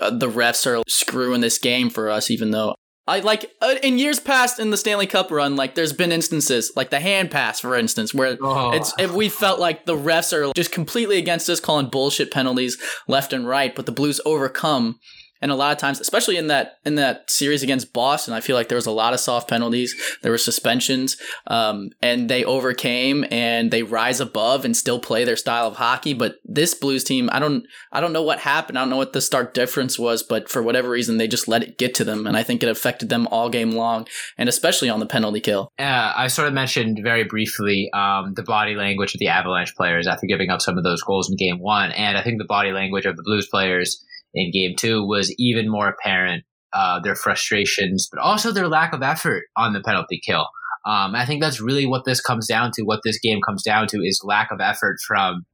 uh, 0.00 0.10
the 0.10 0.28
refs 0.28 0.66
are 0.66 0.82
screwing 0.88 1.40
this 1.40 1.58
game 1.58 1.90
for 1.90 2.10
us, 2.10 2.30
even 2.30 2.50
though. 2.50 2.74
I 3.08 3.20
like 3.20 3.50
uh, 3.60 3.74
in 3.82 3.98
years 3.98 4.20
past 4.20 4.60
in 4.60 4.70
the 4.70 4.76
Stanley 4.76 5.08
Cup 5.08 5.32
run, 5.32 5.56
like 5.56 5.74
there's 5.74 5.92
been 5.92 6.12
instances 6.12 6.70
like 6.76 6.90
the 6.90 7.00
hand 7.00 7.32
pass, 7.32 7.58
for 7.58 7.74
instance, 7.74 8.14
where 8.14 8.38
oh. 8.40 8.70
it's 8.70 8.94
if 9.00 9.12
we 9.12 9.28
felt 9.28 9.58
like 9.58 9.84
the 9.84 9.96
refs 9.96 10.32
are 10.32 10.52
just 10.54 10.70
completely 10.70 11.18
against 11.18 11.48
us, 11.48 11.58
calling 11.58 11.88
bullshit 11.88 12.30
penalties 12.30 12.78
left 13.08 13.32
and 13.32 13.48
right, 13.48 13.74
but 13.74 13.86
the 13.86 13.92
Blues 13.92 14.20
overcome 14.24 15.00
and 15.40 15.50
a 15.50 15.54
lot 15.54 15.72
of 15.72 15.78
times, 15.78 16.00
especially 16.00 16.36
in 16.36 16.48
that 16.48 16.78
in 16.84 16.96
that 16.96 17.30
series 17.30 17.62
against 17.62 17.92
Boston, 17.92 18.34
I 18.34 18.40
feel 18.40 18.56
like 18.56 18.68
there 18.68 18.76
was 18.76 18.86
a 18.86 18.90
lot 18.90 19.14
of 19.14 19.20
soft 19.20 19.48
penalties. 19.48 19.94
There 20.22 20.32
were 20.32 20.38
suspensions, 20.38 21.16
um, 21.46 21.90
and 22.02 22.28
they 22.28 22.44
overcame 22.44 23.24
and 23.30 23.70
they 23.70 23.82
rise 23.82 24.20
above 24.20 24.64
and 24.64 24.76
still 24.76 25.00
play 25.00 25.24
their 25.24 25.36
style 25.36 25.66
of 25.66 25.76
hockey. 25.76 26.12
But 26.12 26.36
this 26.44 26.74
Blues 26.74 27.04
team, 27.04 27.30
I 27.32 27.38
don't 27.38 27.64
I 27.92 28.00
don't 28.00 28.12
know 28.12 28.22
what 28.22 28.40
happened. 28.40 28.78
I 28.78 28.82
don't 28.82 28.90
know 28.90 28.96
what 28.96 29.12
the 29.12 29.20
stark 29.20 29.54
difference 29.54 29.98
was, 29.98 30.22
but 30.22 30.48
for 30.48 30.62
whatever 30.62 30.90
reason, 30.90 31.16
they 31.16 31.28
just 31.28 31.48
let 31.48 31.62
it 31.62 31.78
get 31.78 31.94
to 31.96 32.04
them, 32.04 32.26
and 32.26 32.36
I 32.36 32.42
think 32.42 32.62
it 32.62 32.68
affected 32.68 33.08
them 33.08 33.26
all 33.28 33.48
game 33.48 33.72
long, 33.72 34.06
and 34.36 34.48
especially 34.48 34.90
on 34.90 35.00
the 35.00 35.06
penalty 35.06 35.40
kill. 35.40 35.72
Yeah, 35.78 36.12
I 36.14 36.26
sort 36.26 36.48
of 36.48 36.54
mentioned 36.54 37.00
very 37.02 37.24
briefly 37.24 37.90
um, 37.94 38.34
the 38.34 38.42
body 38.42 38.74
language 38.74 39.14
of 39.14 39.20
the 39.20 39.28
Avalanche 39.28 39.74
players 39.74 40.06
after 40.06 40.26
giving 40.26 40.50
up 40.50 40.60
some 40.60 40.76
of 40.76 40.84
those 40.84 41.02
goals 41.02 41.30
in 41.30 41.36
Game 41.36 41.60
One, 41.60 41.92
and 41.92 42.18
I 42.18 42.22
think 42.22 42.38
the 42.38 42.44
body 42.44 42.72
language 42.72 43.06
of 43.06 43.16
the 43.16 43.22
Blues 43.22 43.48
players 43.48 44.04
in 44.34 44.50
game 44.50 44.74
two 44.76 45.04
was 45.04 45.34
even 45.38 45.68
more 45.68 45.88
apparent. 45.88 46.44
Uh, 46.72 47.00
their 47.00 47.16
frustrations, 47.16 48.08
but 48.12 48.20
also 48.20 48.52
their 48.52 48.68
lack 48.68 48.92
of 48.92 49.02
effort 49.02 49.42
on 49.56 49.72
the 49.72 49.80
penalty 49.80 50.20
kill. 50.24 50.46
Um, 50.86 51.16
I 51.16 51.26
think 51.26 51.42
that's 51.42 51.60
really 51.60 51.84
what 51.84 52.04
this 52.04 52.20
comes 52.20 52.46
down 52.46 52.70
to. 52.74 52.82
What 52.82 53.00
this 53.02 53.18
game 53.18 53.40
comes 53.44 53.64
down 53.64 53.88
to 53.88 53.98
is 53.98 54.22
lack 54.22 54.52
of 54.52 54.60
effort 54.60 54.98
from 55.04 55.44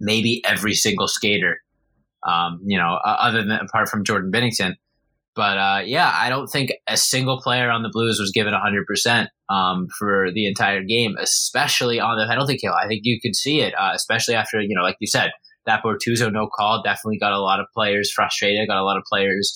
maybe 0.00 0.42
every 0.44 0.74
single 0.74 1.06
skater. 1.06 1.58
Um, 2.26 2.60
you 2.66 2.76
know, 2.76 2.98
other 3.04 3.44
than 3.44 3.52
apart 3.52 3.88
from 3.88 4.02
Jordan 4.02 4.32
Binnington. 4.32 4.74
But 5.36 5.56
uh, 5.56 5.82
yeah, 5.86 6.10
I 6.12 6.28
don't 6.28 6.48
think 6.48 6.72
a 6.88 6.96
single 6.96 7.40
player 7.40 7.70
on 7.70 7.84
the 7.84 7.90
Blues 7.92 8.18
was 8.18 8.32
given 8.32 8.52
100% 8.52 9.28
um, 9.48 9.86
for 9.96 10.32
the 10.32 10.48
entire 10.48 10.82
game, 10.82 11.14
especially 11.16 12.00
on 12.00 12.18
the 12.18 12.26
penalty 12.26 12.58
kill. 12.58 12.74
I 12.74 12.88
think 12.88 13.02
you 13.04 13.20
could 13.20 13.36
see 13.36 13.60
it, 13.60 13.72
uh, 13.78 13.92
especially 13.94 14.34
after, 14.34 14.60
you 14.60 14.74
know, 14.74 14.82
like 14.82 14.96
you 14.98 15.06
said, 15.06 15.30
that 15.68 15.82
Bortuzzo 15.84 16.32
no 16.32 16.48
call 16.48 16.82
definitely 16.82 17.18
got 17.18 17.32
a 17.32 17.40
lot 17.40 17.60
of 17.60 17.66
players 17.74 18.10
frustrated, 18.10 18.66
got 18.66 18.80
a 18.80 18.84
lot 18.84 18.96
of 18.96 19.04
players 19.04 19.54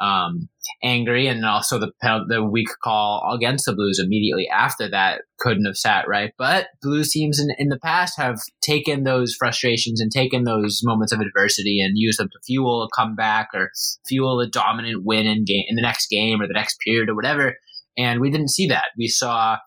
um, 0.00 0.48
angry, 0.82 1.28
and 1.28 1.44
also 1.46 1.78
the 1.78 1.92
the 2.28 2.44
weak 2.44 2.68
call 2.82 3.32
against 3.32 3.66
the 3.66 3.72
Blues 3.72 4.00
immediately 4.02 4.48
after 4.48 4.90
that 4.90 5.22
couldn't 5.38 5.64
have 5.64 5.76
sat 5.76 6.08
right. 6.08 6.32
But 6.36 6.66
Blues 6.82 7.12
teams 7.12 7.38
in, 7.38 7.48
in 7.56 7.68
the 7.68 7.78
past 7.78 8.18
have 8.18 8.40
taken 8.60 9.04
those 9.04 9.34
frustrations 9.34 10.00
and 10.00 10.10
taken 10.10 10.42
those 10.42 10.80
moments 10.82 11.12
of 11.12 11.20
adversity 11.20 11.80
and 11.80 11.92
used 11.96 12.18
them 12.18 12.28
to 12.28 12.38
fuel 12.44 12.82
a 12.82 12.88
comeback 12.96 13.50
or 13.54 13.70
fuel 14.06 14.40
a 14.40 14.48
dominant 14.48 15.04
win 15.04 15.26
in 15.26 15.44
game 15.44 15.64
in 15.68 15.76
the 15.76 15.82
next 15.82 16.08
game 16.08 16.42
or 16.42 16.48
the 16.48 16.54
next 16.54 16.78
period 16.84 17.08
or 17.08 17.14
whatever. 17.14 17.56
And 17.96 18.20
we 18.20 18.30
didn't 18.30 18.50
see 18.50 18.66
that. 18.66 18.86
We 18.98 19.06
saw 19.06 19.58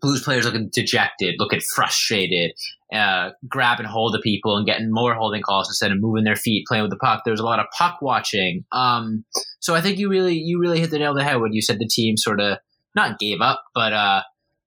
Blues 0.00 0.22
players 0.22 0.44
looking 0.44 0.70
dejected, 0.72 1.34
looking 1.38 1.60
frustrated, 1.74 2.52
uh, 2.92 3.30
grabbing 3.48 3.86
hold 3.86 4.14
of 4.14 4.22
people 4.22 4.56
and 4.56 4.66
getting 4.66 4.92
more 4.92 5.14
holding 5.14 5.42
calls 5.42 5.68
instead 5.68 5.90
of 5.90 6.00
moving 6.00 6.24
their 6.24 6.36
feet, 6.36 6.66
playing 6.68 6.82
with 6.82 6.90
the 6.90 6.96
puck. 6.96 7.22
There 7.24 7.32
was 7.32 7.40
a 7.40 7.44
lot 7.44 7.58
of 7.58 7.66
puck 7.76 8.00
watching. 8.00 8.64
Um, 8.72 9.24
so 9.60 9.74
I 9.74 9.80
think 9.80 9.98
you 9.98 10.08
really, 10.08 10.36
you 10.36 10.60
really 10.60 10.80
hit 10.80 10.90
the 10.90 10.98
nail 10.98 11.10
on 11.10 11.16
the 11.16 11.24
head 11.24 11.40
when 11.40 11.52
you 11.52 11.62
said 11.62 11.78
the 11.78 11.88
team 11.88 12.16
sort 12.16 12.40
of 12.40 12.58
not 12.94 13.18
gave 13.18 13.40
up, 13.40 13.62
but 13.74 13.92
uh, 13.92 14.22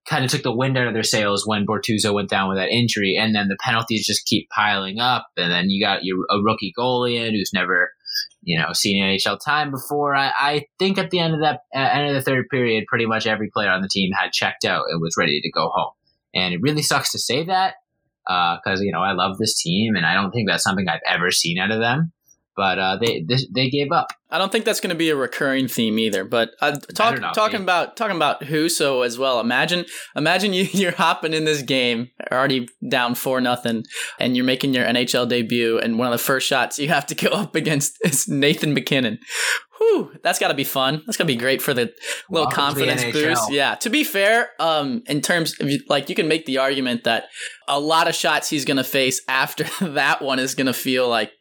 kind 0.07 0.25
of 0.25 0.31
took 0.31 0.43
the 0.43 0.55
wind 0.55 0.77
out 0.77 0.87
of 0.87 0.93
their 0.93 1.03
sails 1.03 1.47
when 1.47 1.65
Bortuzzo 1.65 2.13
went 2.13 2.29
down 2.29 2.49
with 2.49 2.57
that 2.57 2.69
injury, 2.69 3.17
and 3.19 3.33
then 3.35 3.47
the 3.47 3.57
penalties 3.59 4.05
just 4.05 4.25
keep 4.25 4.49
piling 4.49 4.99
up, 4.99 5.27
and 5.37 5.51
then 5.51 5.69
you 5.69 5.83
got 5.83 6.03
your 6.03 6.17
a 6.29 6.41
rookie 6.43 6.73
goalie 6.77 7.15
in 7.15 7.33
who's 7.33 7.51
never 7.53 7.91
you 8.43 8.59
know, 8.59 8.73
seen 8.73 9.03
NHL 9.03 9.39
time 9.43 9.71
before. 9.71 10.15
I, 10.15 10.31
I 10.35 10.65
think 10.79 10.97
at 10.97 11.11
the 11.11 11.19
end 11.19 11.35
of 11.35 11.41
that 11.41 11.61
uh, 11.75 11.79
end 11.79 12.09
of 12.09 12.15
the 12.15 12.21
third 12.21 12.49
period, 12.49 12.85
pretty 12.87 13.05
much 13.05 13.27
every 13.27 13.49
player 13.51 13.69
on 13.69 13.81
the 13.81 13.87
team 13.87 14.11
had 14.13 14.31
checked 14.31 14.65
out 14.65 14.85
and 14.89 15.01
was 15.01 15.15
ready 15.17 15.41
to 15.41 15.51
go 15.51 15.69
home. 15.73 15.91
And 16.33 16.53
it 16.53 16.61
really 16.61 16.81
sucks 16.81 17.11
to 17.11 17.19
say 17.19 17.43
that 17.45 17.75
because 18.25 18.79
uh, 18.79 18.83
you 18.83 18.91
know 18.91 19.01
I 19.01 19.13
love 19.13 19.37
this 19.37 19.61
team 19.61 19.95
and 19.95 20.05
I 20.05 20.13
don't 20.13 20.31
think 20.31 20.49
that's 20.49 20.63
something 20.63 20.87
I've 20.87 20.99
ever 21.07 21.31
seen 21.31 21.59
out 21.59 21.71
of 21.71 21.79
them. 21.79 22.13
But 22.55 22.79
uh, 22.79 22.97
they, 22.97 23.23
they 23.27 23.37
they 23.53 23.69
gave 23.69 23.91
up. 23.91 24.07
I 24.29 24.37
don't 24.37 24.51
think 24.51 24.65
that's 24.65 24.81
going 24.81 24.89
to 24.89 24.95
be 24.95 25.09
a 25.09 25.15
recurring 25.15 25.67
theme 25.67 25.97
either. 25.99 26.23
But 26.25 26.51
uh, 26.61 26.77
talk, 26.93 27.19
talking 27.33 27.61
about 27.61 27.95
talking 27.95 28.15
about 28.15 28.41
Husso 28.41 29.05
as 29.05 29.17
well. 29.17 29.39
Imagine 29.39 29.85
imagine 30.15 30.53
you 30.53 30.67
you're 30.71 30.91
hopping 30.91 31.33
in 31.33 31.45
this 31.45 31.61
game 31.61 32.09
already 32.31 32.67
down 32.89 33.15
four 33.15 33.39
nothing, 33.39 33.85
and 34.19 34.35
you're 34.35 34.45
making 34.45 34.73
your 34.73 34.85
NHL 34.85 35.29
debut, 35.29 35.79
and 35.79 35.97
one 35.97 36.07
of 36.07 36.11
the 36.11 36.23
first 36.23 36.47
shots 36.47 36.77
you 36.77 36.89
have 36.89 37.05
to 37.07 37.15
go 37.15 37.29
up 37.31 37.55
against 37.55 37.97
is 38.03 38.27
Nathan 38.27 38.73
MacKinnon. 38.73 39.19
Whew, 39.81 40.11
that's 40.21 40.37
got 40.37 40.49
to 40.49 40.53
be 40.53 40.63
fun. 40.63 41.01
That's 41.07 41.17
got 41.17 41.23
to 41.23 41.33
be 41.33 41.35
great 41.35 41.59
for 41.59 41.73
the 41.73 41.91
little 42.29 42.45
Welcome 42.45 42.55
confidence 42.55 43.03
boost. 43.03 43.51
Yeah. 43.51 43.73
To 43.75 43.89
be 43.89 44.03
fair, 44.03 44.49
um, 44.59 45.01
in 45.07 45.21
terms 45.21 45.59
of 45.59 45.71
like, 45.89 46.07
you 46.07 46.13
can 46.13 46.27
make 46.27 46.45
the 46.45 46.59
argument 46.59 47.05
that 47.05 47.29
a 47.67 47.79
lot 47.79 48.07
of 48.07 48.13
shots 48.13 48.47
he's 48.47 48.63
going 48.63 48.77
to 48.77 48.83
face 48.83 49.21
after 49.27 49.63
that 49.93 50.21
one 50.21 50.37
is 50.37 50.53
going 50.53 50.67
to 50.67 50.73
feel 50.73 51.09
like 51.09 51.31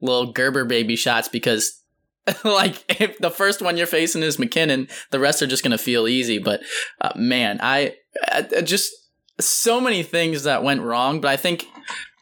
little 0.00 0.32
Gerber 0.32 0.64
baby 0.64 0.96
shots 0.96 1.28
because 1.28 1.82
like 2.44 3.00
if 3.00 3.18
the 3.18 3.30
first 3.30 3.62
one 3.62 3.76
you're 3.76 3.86
facing 3.86 4.22
is 4.22 4.38
MacKinnon, 4.38 4.88
the 5.10 5.20
rest 5.20 5.42
are 5.42 5.46
just 5.46 5.62
going 5.62 5.72
to 5.72 5.78
feel 5.78 6.08
easy. 6.08 6.38
But 6.38 6.60
uh, 7.00 7.12
man, 7.16 7.58
I, 7.62 7.94
I, 8.30 8.42
just 8.62 8.92
so 9.40 9.80
many 9.80 10.02
things 10.02 10.42
that 10.44 10.62
went 10.62 10.82
wrong. 10.82 11.20
But 11.20 11.28
I 11.28 11.36
think 11.36 11.66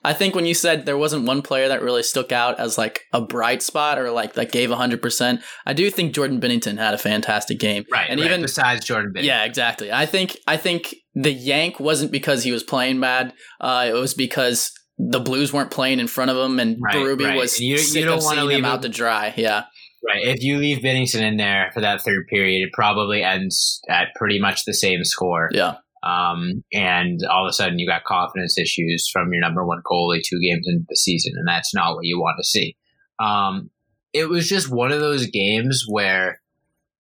I 0.05 0.13
think 0.13 0.37
when 0.37 0.47
you 0.47 0.55
said 0.55 0.87
there 0.87 0.97
wasn't 0.97 1.27
one 1.27 1.43
player 1.43 1.67
that 1.69 1.83
really 1.83 2.05
stuck 2.05 2.31
out 2.31 2.61
as 2.61 2.79
like 2.79 3.03
a 3.13 3.21
bright 3.21 3.61
spot 3.61 3.99
or 3.99 4.11
like 4.13 4.35
that 4.35 4.53
gave 4.53 4.71
100%, 4.71 5.43
I 5.67 5.73
do 5.73 5.91
think 5.91 6.15
Jordan 6.15 6.41
Binnington 6.41 6.79
had 6.79 6.95
a 6.95 6.99
fantastic 6.99 7.59
game. 7.59 7.85
Right. 7.91 8.07
And 8.09 8.21
right. 8.21 8.27
even 8.27 8.43
besides 8.43 8.85
Jordan 8.85 9.13
Binnington. 9.13 9.25
Yeah, 9.25 9.45
exactly. 9.45 9.91
I 9.91 10.07
think 10.07 10.39
I 10.47 10.57
think 10.59 10.95
the 11.15 11.33
yank 11.33 11.81
wasn't 11.81 12.13
because 12.13 12.45
he 12.45 12.53
was 12.53 12.63
playing 12.63 13.01
bad. 13.01 13.33
Uh, 13.61 13.87
it 13.89 13.95
was 13.95 14.15
because 14.15 14.71
the 14.99 15.21
Blues 15.21 15.53
weren't 15.53 15.71
playing 15.71 16.01
in 16.01 16.07
front 16.07 16.31
of 16.31 16.37
him 16.37 16.59
and 16.59 16.79
right, 16.81 16.95
Berube 16.95 17.25
right. 17.25 17.37
was 17.37 17.61
you, 17.61 17.79
sick 17.79 18.01
you 18.01 18.07
don't 18.07 18.19
of 18.19 18.23
seeing 18.23 18.51
him 18.51 18.65
out 18.65 18.83
to 18.83 18.89
dry. 18.89 19.35
Yeah. 19.37 19.65
Right. 20.07 20.25
If 20.25 20.43
you 20.43 20.59
leave 20.59 20.79
Binnington 20.79 21.21
in 21.21 21.37
there 21.37 21.71
for 21.75 21.81
that 21.81 22.01
third 22.01 22.27
period, 22.29 22.67
it 22.67 22.73
probably 22.73 23.23
ends 23.23 23.81
at 23.89 24.09
pretty 24.17 24.39
much 24.39 24.65
the 24.65 24.75
same 24.75 25.05
score. 25.05 25.51
Yeah. 25.53 25.77
Um, 26.03 26.63
and 26.73 27.21
all 27.29 27.45
of 27.45 27.51
a 27.51 27.53
sudden 27.53 27.79
you 27.79 27.87
got 27.87 28.05
confidence 28.05 28.57
issues 28.57 29.09
from 29.13 29.33
your 29.33 29.41
number 29.41 29.67
one 29.67 29.83
goalie 29.85 30.23
two 30.25 30.41
games 30.41 30.67
into 30.69 30.85
the 30.89 30.97
season, 30.97 31.33
and 31.37 31.49
that's 31.49 31.75
not 31.75 31.95
what 31.95 32.05
you 32.05 32.21
want 32.21 32.37
to 32.39 32.45
see. 32.45 32.77
Um, 33.19 33.71
it 34.13 34.29
was 34.29 34.49
just 34.49 34.71
one 34.71 34.93
of 34.93 35.01
those 35.01 35.27
games 35.27 35.85
where 35.89 36.41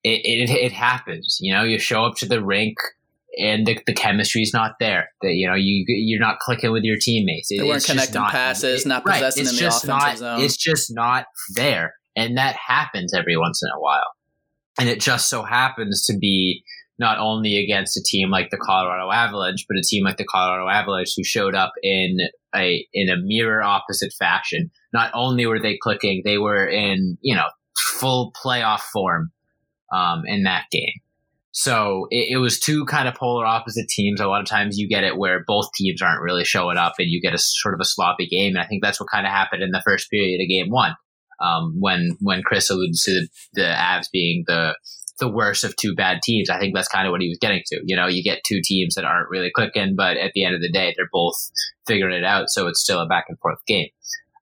it, 0.02 0.20
it, 0.24 0.50
it 0.50 0.72
happens. 0.72 1.38
You 1.40 1.54
know, 1.54 1.62
you 1.62 1.78
show 1.78 2.04
up 2.04 2.16
to 2.16 2.26
the 2.26 2.44
rink 2.44 2.76
and 3.36 3.66
the, 3.66 3.78
the 3.86 4.40
is 4.40 4.52
not 4.54 4.72
there. 4.80 5.10
That 5.22 5.32
you 5.32 5.46
know 5.46 5.54
you 5.54 5.84
you're 5.86 6.20
not 6.20 6.38
clicking 6.38 6.72
with 6.72 6.84
your 6.84 6.96
teammates. 7.00 7.50
It, 7.50 7.58
they 7.58 7.68
weren't 7.68 7.84
connecting 7.84 8.14
not, 8.14 8.30
passes, 8.30 8.84
it, 8.84 8.88
not 8.88 9.04
possessing 9.04 9.44
right, 9.44 9.52
in 9.52 9.58
the 9.58 9.66
offensive 9.66 9.88
not, 9.88 10.18
zone. 10.18 10.40
It's 10.40 10.56
just 10.56 10.94
not 10.94 11.26
there, 11.54 11.94
and 12.14 12.36
that 12.36 12.56
happens 12.56 13.12
every 13.14 13.36
once 13.36 13.62
in 13.62 13.68
a 13.76 13.80
while. 13.80 14.12
And 14.78 14.88
it 14.88 15.00
just 15.00 15.30
so 15.30 15.42
happens 15.42 16.04
to 16.06 16.18
be 16.18 16.62
not 16.98 17.18
only 17.18 17.56
against 17.62 17.96
a 17.96 18.02
team 18.02 18.30
like 18.30 18.50
the 18.50 18.56
Colorado 18.56 19.10
Avalanche, 19.10 19.64
but 19.68 19.76
a 19.76 19.82
team 19.82 20.04
like 20.04 20.16
the 20.16 20.24
Colorado 20.24 20.68
Avalanche 20.68 21.12
who 21.16 21.24
showed 21.24 21.54
up 21.54 21.72
in 21.82 22.18
a 22.54 22.86
in 22.92 23.08
a 23.10 23.16
mirror 23.16 23.62
opposite 23.62 24.12
fashion. 24.18 24.70
Not 24.92 25.10
only 25.14 25.46
were 25.46 25.60
they 25.60 25.78
clicking, 25.80 26.22
they 26.24 26.38
were 26.38 26.66
in 26.66 27.18
you 27.20 27.34
know 27.34 27.48
full 27.76 28.32
playoff 28.42 28.80
form 28.80 29.30
um, 29.92 30.22
in 30.26 30.44
that 30.44 30.64
game. 30.70 31.00
So 31.58 32.06
it, 32.10 32.32
it, 32.32 32.36
was 32.36 32.60
two 32.60 32.84
kind 32.84 33.08
of 33.08 33.14
polar 33.14 33.46
opposite 33.46 33.88
teams. 33.88 34.20
A 34.20 34.26
lot 34.26 34.42
of 34.42 34.46
times 34.46 34.76
you 34.76 34.86
get 34.86 35.04
it 35.04 35.16
where 35.16 35.42
both 35.46 35.72
teams 35.74 36.02
aren't 36.02 36.20
really 36.20 36.44
showing 36.44 36.76
up, 36.76 36.92
and 36.98 37.08
you 37.08 37.18
get 37.18 37.32
a 37.32 37.38
sort 37.38 37.72
of 37.72 37.80
a 37.80 37.86
sloppy 37.86 38.28
game. 38.28 38.56
And 38.56 38.58
I 38.62 38.66
think 38.66 38.84
that's 38.84 39.00
what 39.00 39.08
kind 39.10 39.26
of 39.26 39.32
happened 39.32 39.62
in 39.62 39.70
the 39.70 39.82
first 39.82 40.10
period 40.10 40.38
of 40.38 40.50
game 40.50 40.70
one, 40.70 40.94
um, 41.42 41.74
when 41.80 42.18
when 42.20 42.42
Chris 42.42 42.68
alluded 42.68 42.94
to 42.94 43.10
the, 43.10 43.28
the 43.54 43.62
Avs 43.62 44.10
being 44.12 44.44
the 44.46 44.76
the 45.18 45.30
worst 45.30 45.64
of 45.64 45.74
two 45.76 45.94
bad 45.94 46.20
teams. 46.22 46.50
I 46.50 46.58
think 46.58 46.74
that's 46.74 46.88
kind 46.88 47.06
of 47.06 47.10
what 47.10 47.22
he 47.22 47.30
was 47.30 47.38
getting 47.40 47.62
to. 47.68 47.80
You 47.86 47.96
know, 47.96 48.06
you 48.06 48.22
get 48.22 48.44
two 48.46 48.60
teams 48.62 48.94
that 48.94 49.06
aren't 49.06 49.30
really 49.30 49.50
clicking, 49.50 49.94
but 49.96 50.18
at 50.18 50.32
the 50.34 50.44
end 50.44 50.54
of 50.54 50.60
the 50.60 50.70
day, 50.70 50.92
they're 50.94 51.08
both 51.10 51.36
figuring 51.86 52.14
it 52.14 52.24
out. 52.24 52.50
So 52.50 52.66
it's 52.66 52.82
still 52.82 53.00
a 53.00 53.06
back 53.06 53.24
and 53.30 53.38
forth 53.38 53.64
game. 53.66 53.88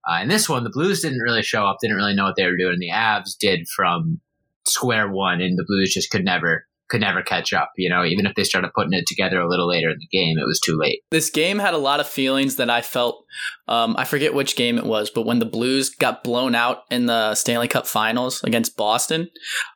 Uh, 0.04 0.20
in 0.20 0.26
this 0.26 0.48
one, 0.48 0.64
the 0.64 0.70
Blues 0.70 1.02
didn't 1.02 1.20
really 1.20 1.44
show 1.44 1.64
up, 1.64 1.76
didn't 1.80 1.96
really 1.96 2.16
know 2.16 2.24
what 2.24 2.34
they 2.34 2.44
were 2.44 2.56
doing. 2.58 2.80
The 2.80 2.90
Avs 2.90 3.38
did 3.38 3.68
from 3.68 4.20
square 4.66 5.08
one, 5.08 5.40
and 5.40 5.56
the 5.56 5.64
Blues 5.64 5.94
just 5.94 6.10
could 6.10 6.24
never 6.24 6.66
could 6.88 7.00
never 7.00 7.22
catch 7.22 7.52
up. 7.52 7.72
You 7.76 7.88
know, 7.88 8.04
even 8.04 8.26
if 8.26 8.34
they 8.34 8.44
started 8.44 8.72
putting 8.74 8.92
it 8.92 9.06
together 9.06 9.40
a 9.40 9.48
little 9.48 9.68
later 9.68 9.90
in 9.90 9.98
the 9.98 10.06
game, 10.06 10.38
it 10.38 10.46
was 10.46 10.60
too 10.60 10.76
late. 10.78 11.00
This 11.10 11.30
game 11.30 11.58
had 11.58 11.74
a 11.74 11.78
lot 11.78 12.00
of 12.00 12.06
feelings 12.06 12.56
that 12.56 12.68
I 12.68 12.82
felt. 12.82 13.24
Um, 13.66 13.94
I 13.98 14.04
forget 14.04 14.34
which 14.34 14.56
game 14.56 14.76
it 14.76 14.84
was, 14.84 15.10
but 15.10 15.24
when 15.24 15.38
the 15.38 15.46
Blues 15.46 15.90
got 15.90 16.22
blown 16.22 16.54
out 16.54 16.82
in 16.90 17.06
the 17.06 17.34
Stanley 17.34 17.68
Cup 17.68 17.86
Finals 17.86 18.44
against 18.44 18.76
Boston, 18.76 19.30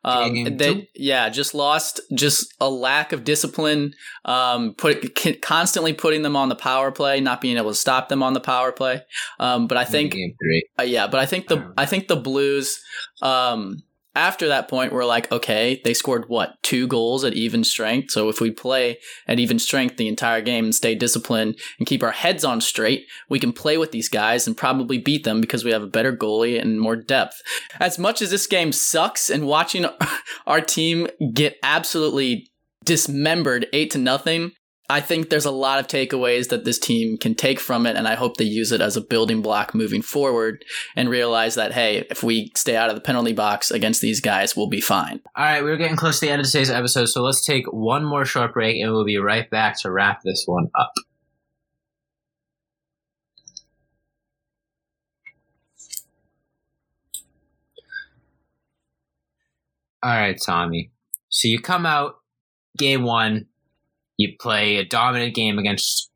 um, 0.05 0.57
they 0.57 0.89
yeah 0.95 1.29
just 1.29 1.55
lost 1.55 2.01
just 2.15 2.55
a 2.61 2.69
lack 2.69 3.13
of 3.13 3.25
discipline. 3.25 3.95
Um, 4.25 4.75
put 4.75 5.41
constantly 5.41 5.95
putting 5.95 6.23
them 6.23 6.37
on 6.37 6.51
the 6.51 6.57
power 6.57 6.93
play, 6.93 7.21
not 7.21 7.41
being 7.41 7.57
able 7.57 7.71
to 7.71 7.77
stop 7.77 8.09
them 8.09 8.23
on 8.23 8.35
the 8.35 8.41
power 8.41 8.71
play. 8.71 9.03
Um, 9.41 9.67
but 9.67 9.79
I 9.79 9.85
think 9.85 10.15
uh, 10.79 10.83
yeah, 10.83 11.07
but 11.07 11.21
I 11.21 11.27
think 11.27 11.49
the 11.49 11.73
I 11.77 11.87
think 11.87 12.09
the 12.09 12.17
Blues. 12.17 12.81
Um, 13.23 13.83
after 14.19 14.49
that 14.49 14.69
point, 14.69 14.93
we're 14.93 15.05
like, 15.05 15.31
okay, 15.31 15.81
they 15.85 15.95
scored 15.95 16.25
what, 16.29 16.61
two 16.63 16.89
goals 16.89 17.23
at 17.23 17.35
even 17.35 17.63
strength. 17.63 18.11
So 18.11 18.29
if 18.29 18.41
we 18.41 18.51
play 18.51 18.99
at 19.29 19.39
even 19.39 19.61
strength 19.61 19.97
the 19.97 20.09
entire 20.09 20.41
game 20.41 20.65
and 20.65 20.75
stay 20.75 20.97
disciplined 20.97 21.57
and 21.79 21.87
keep 21.87 22.03
our 22.03 22.11
heads 22.11 22.45
on 22.45 22.61
straight, 22.61 23.07
we 23.31 23.39
can 23.39 23.53
play 23.53 23.79
with 23.79 23.93
these 23.93 24.09
guys 24.09 24.49
and 24.49 24.57
probably 24.57 24.99
beat 24.99 25.23
them 25.23 25.41
because 25.41 25.65
we 25.65 25.71
have 25.71 25.85
a 25.85 25.87
better 25.87 26.15
goalie 26.15 26.61
and 26.61 26.81
more 26.81 26.97
depth. 26.97 27.41
As 27.79 27.97
much 27.97 28.21
as 28.21 28.31
this 28.31 28.49
game 28.49 28.73
sucks 28.73 29.31
and 29.31 29.47
watching 29.47 29.87
our 30.49 30.61
team 30.61 31.07
get 31.33 31.57
absolutely 31.63 32.51
dismembered 32.85 33.67
eight 33.73 33.93
to 33.93 33.99
nothing, 33.99 34.51
I 34.91 35.01
think 35.03 35.29
there's 35.29 35.45
a 35.45 35.51
lot 35.51 35.81
of 35.81 35.87
takeaways 35.87 36.49
that 36.49 36.65
this 36.65 36.79
team 36.79 37.19
can 37.19 37.35
take 37.35 37.61
from 37.61 37.85
it, 37.87 37.95
and 37.95 38.09
I 38.09 38.15
hope 38.15 38.39
they 38.39 38.45
use 38.45 38.73
it 38.73 38.81
as 38.81 38.97
a 38.97 39.03
building 39.03 39.43
block 39.43 39.75
moving 39.75 40.01
forward 40.01 40.65
and 40.97 41.11
realize 41.11 41.57
that, 41.57 41.73
hey, 41.73 42.07
if 42.09 42.23
we 42.23 42.51
stay 42.57 42.75
out 42.75 42.89
of 42.89 42.95
the 42.95 43.03
penalty 43.03 43.35
box 43.35 43.71
against 43.71 44.01
these 44.01 44.23
guys, 44.23 44.57
we'll 44.57 44.69
be 44.69 44.81
fine. 44.81 45.21
All 45.37 45.45
right, 45.45 45.63
we're 45.63 45.77
getting 45.77 45.97
close 45.97 46.21
to 46.21 46.27
the 46.27 46.33
end 46.33 46.41
of 46.41 46.47
today's 46.47 46.71
episode, 46.71 47.07
so 47.07 47.23
let's 47.23 47.45
take 47.45 47.67
one 47.71 48.03
more 48.03 48.25
short 48.25 48.55
break 48.55 48.81
and 48.81 48.91
we'll 48.91 49.05
be 49.05 49.19
right 49.19 49.51
back 49.51 49.79
to 49.81 49.91
wrap 49.91 50.23
this 50.23 50.45
one 50.47 50.71
up. 50.75 50.95
All 60.03 60.11
right, 60.11 60.41
Tommy. 60.41 60.93
So 61.29 61.49
you 61.49 61.61
come 61.61 61.85
out 61.85 62.21
game 62.79 63.03
one, 63.03 63.47
you 64.19 64.35
play 64.39 64.77
a 64.77 64.85
dominant 64.85 65.35
game 65.35 65.59
against 65.59 66.11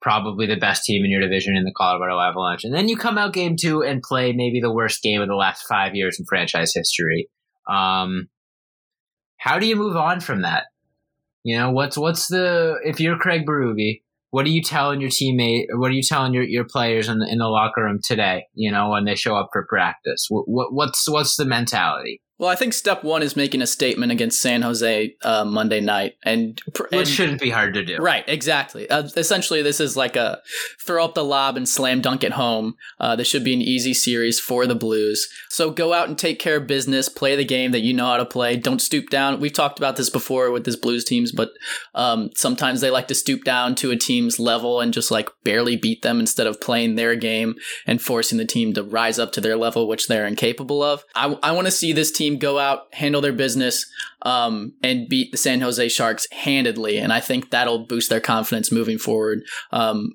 probably 0.00 0.46
the 0.46 0.56
best 0.56 0.84
team 0.84 1.04
in 1.04 1.10
your 1.10 1.20
division 1.20 1.56
in 1.56 1.64
the 1.64 1.72
Colorado 1.76 2.20
Avalanche. 2.20 2.64
And 2.64 2.74
then 2.74 2.88
you 2.88 2.96
come 2.96 3.18
out 3.18 3.32
game 3.32 3.56
two 3.56 3.82
and 3.82 4.02
play 4.02 4.32
maybe 4.32 4.60
the 4.60 4.72
worst 4.72 5.02
game 5.02 5.20
of 5.20 5.28
the 5.28 5.34
last 5.34 5.66
five 5.66 5.94
years 5.94 6.18
in 6.18 6.26
franchise 6.26 6.72
history. 6.74 7.28
Um, 7.68 8.28
how 9.38 9.58
do 9.58 9.66
you 9.66 9.76
move 9.76 9.96
on 9.96 10.20
from 10.20 10.42
that? 10.42 10.64
You 11.44 11.56
know, 11.56 11.70
what's, 11.70 11.96
what's 11.96 12.28
the, 12.28 12.76
if 12.84 13.00
you're 13.00 13.16
Craig 13.16 13.46
Berube, 13.46 14.02
what 14.30 14.44
are 14.44 14.50
you 14.50 14.62
telling 14.62 15.00
your 15.00 15.10
teammate? 15.10 15.66
What 15.70 15.90
are 15.90 15.94
you 15.94 16.02
telling 16.02 16.34
your, 16.34 16.42
your 16.42 16.64
players 16.64 17.08
in 17.08 17.20
the, 17.20 17.26
in 17.30 17.38
the 17.38 17.46
locker 17.46 17.84
room 17.84 18.00
today? 18.02 18.46
You 18.54 18.72
know, 18.72 18.90
when 18.90 19.04
they 19.04 19.14
show 19.14 19.36
up 19.36 19.50
for 19.52 19.64
practice, 19.68 20.26
what, 20.28 20.48
what 20.48 20.74
what's, 20.74 21.08
what's 21.08 21.36
the 21.36 21.44
mentality? 21.44 22.20
Well, 22.38 22.50
I 22.50 22.54
think 22.54 22.74
step 22.74 23.02
one 23.02 23.22
is 23.22 23.34
making 23.34 23.62
a 23.62 23.66
statement 23.66 24.12
against 24.12 24.42
San 24.42 24.60
Jose 24.60 25.14
uh, 25.22 25.44
Monday 25.46 25.80
night, 25.80 26.16
and, 26.22 26.60
and 26.66 26.86
which 26.90 27.08
shouldn't 27.08 27.40
be 27.40 27.48
hard 27.48 27.72
to 27.74 27.84
do. 27.84 27.96
Right, 27.96 28.24
exactly. 28.26 28.88
Uh, 28.90 29.08
essentially, 29.16 29.62
this 29.62 29.80
is 29.80 29.96
like 29.96 30.16
a 30.16 30.40
throw 30.84 31.02
up 31.02 31.14
the 31.14 31.24
lob 31.24 31.56
and 31.56 31.66
slam 31.66 32.02
dunk 32.02 32.22
at 32.24 32.32
home. 32.32 32.74
Uh, 33.00 33.16
this 33.16 33.26
should 33.26 33.42
be 33.42 33.54
an 33.54 33.62
easy 33.62 33.94
series 33.94 34.38
for 34.38 34.66
the 34.66 34.74
Blues. 34.74 35.26
So 35.48 35.70
go 35.70 35.94
out 35.94 36.08
and 36.08 36.18
take 36.18 36.38
care 36.38 36.56
of 36.56 36.66
business. 36.66 37.08
Play 37.08 37.36
the 37.36 37.44
game 37.44 37.70
that 37.70 37.80
you 37.80 37.94
know 37.94 38.06
how 38.06 38.18
to 38.18 38.26
play. 38.26 38.56
Don't 38.56 38.82
stoop 38.82 39.08
down. 39.08 39.40
We've 39.40 39.52
talked 39.52 39.78
about 39.78 39.96
this 39.96 40.10
before 40.10 40.50
with 40.50 40.64
this 40.64 40.76
Blues 40.76 41.04
teams, 41.04 41.32
but 41.32 41.52
um, 41.94 42.28
sometimes 42.34 42.82
they 42.82 42.90
like 42.90 43.08
to 43.08 43.14
stoop 43.14 43.44
down 43.44 43.74
to 43.76 43.90
a 43.90 43.96
team's 43.96 44.38
level 44.38 44.82
and 44.82 44.92
just 44.92 45.10
like 45.10 45.30
barely 45.42 45.76
beat 45.76 46.02
them 46.02 46.20
instead 46.20 46.46
of 46.46 46.60
playing 46.60 46.96
their 46.96 47.16
game 47.16 47.54
and 47.86 48.02
forcing 48.02 48.36
the 48.36 48.44
team 48.44 48.74
to 48.74 48.82
rise 48.82 49.18
up 49.18 49.32
to 49.32 49.40
their 49.40 49.56
level, 49.56 49.88
which 49.88 50.06
they're 50.06 50.26
incapable 50.26 50.82
of. 50.82 51.02
I, 51.14 51.38
I 51.42 51.52
want 51.52 51.66
to 51.66 51.70
see 51.70 51.94
this 51.94 52.12
team 52.12 52.25
team 52.26 52.38
go 52.38 52.58
out, 52.58 52.92
handle 52.94 53.20
their 53.20 53.32
business, 53.32 53.86
um, 54.22 54.72
and 54.82 55.08
beat 55.08 55.32
the 55.32 55.38
San 55.38 55.60
Jose 55.60 55.88
Sharks 55.88 56.26
handedly. 56.32 56.98
And 56.98 57.12
I 57.12 57.20
think 57.20 57.50
that'll 57.50 57.86
boost 57.86 58.10
their 58.10 58.20
confidence 58.20 58.72
moving 58.72 58.98
forward. 58.98 59.42
Um, 59.72 60.12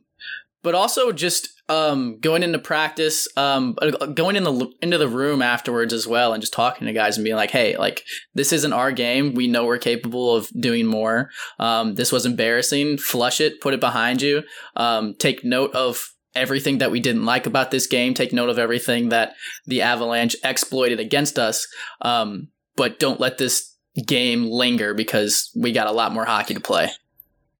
but 0.63 0.75
also 0.75 1.11
just 1.11 1.49
um, 1.69 2.19
going 2.19 2.43
into 2.43 2.59
practice, 2.59 3.27
um, 3.37 3.75
going 4.13 4.35
in 4.35 4.43
the 4.43 4.71
into 4.81 4.97
the 4.97 5.07
room 5.07 5.41
afterwards 5.41 5.93
as 5.93 6.05
well, 6.05 6.33
and 6.33 6.41
just 6.41 6.53
talking 6.53 6.85
to 6.85 6.93
guys 6.93 7.17
and 7.17 7.23
being 7.23 7.35
like, 7.35 7.51
"Hey, 7.51 7.77
like 7.77 8.03
this 8.35 8.51
isn't 8.51 8.73
our 8.73 8.91
game. 8.91 9.33
We 9.33 9.47
know 9.47 9.65
we're 9.65 9.77
capable 9.77 10.35
of 10.35 10.49
doing 10.59 10.85
more. 10.85 11.29
Um, 11.59 11.95
this 11.95 12.11
was 12.11 12.25
embarrassing. 12.25 12.97
Flush 12.97 13.39
it, 13.41 13.61
put 13.61 13.73
it 13.73 13.79
behind 13.79 14.21
you. 14.21 14.43
Um, 14.75 15.15
take 15.17 15.43
note 15.43 15.73
of 15.73 16.09
everything 16.35 16.79
that 16.79 16.91
we 16.91 16.99
didn't 16.99 17.25
like 17.25 17.45
about 17.45 17.71
this 17.71 17.87
game. 17.87 18.13
Take 18.13 18.33
note 18.33 18.49
of 18.49 18.59
everything 18.59 19.09
that 19.09 19.33
the 19.65 19.81
Avalanche 19.81 20.35
exploited 20.43 20.99
against 20.99 21.37
us. 21.37 21.67
Um, 22.01 22.49
but 22.75 22.99
don't 22.99 23.19
let 23.19 23.37
this 23.37 23.75
game 24.05 24.45
linger 24.45 24.93
because 24.93 25.51
we 25.55 25.71
got 25.71 25.87
a 25.87 25.91
lot 25.91 26.13
more 26.13 26.25
hockey 26.25 26.53
to 26.53 26.59
play. 26.59 26.89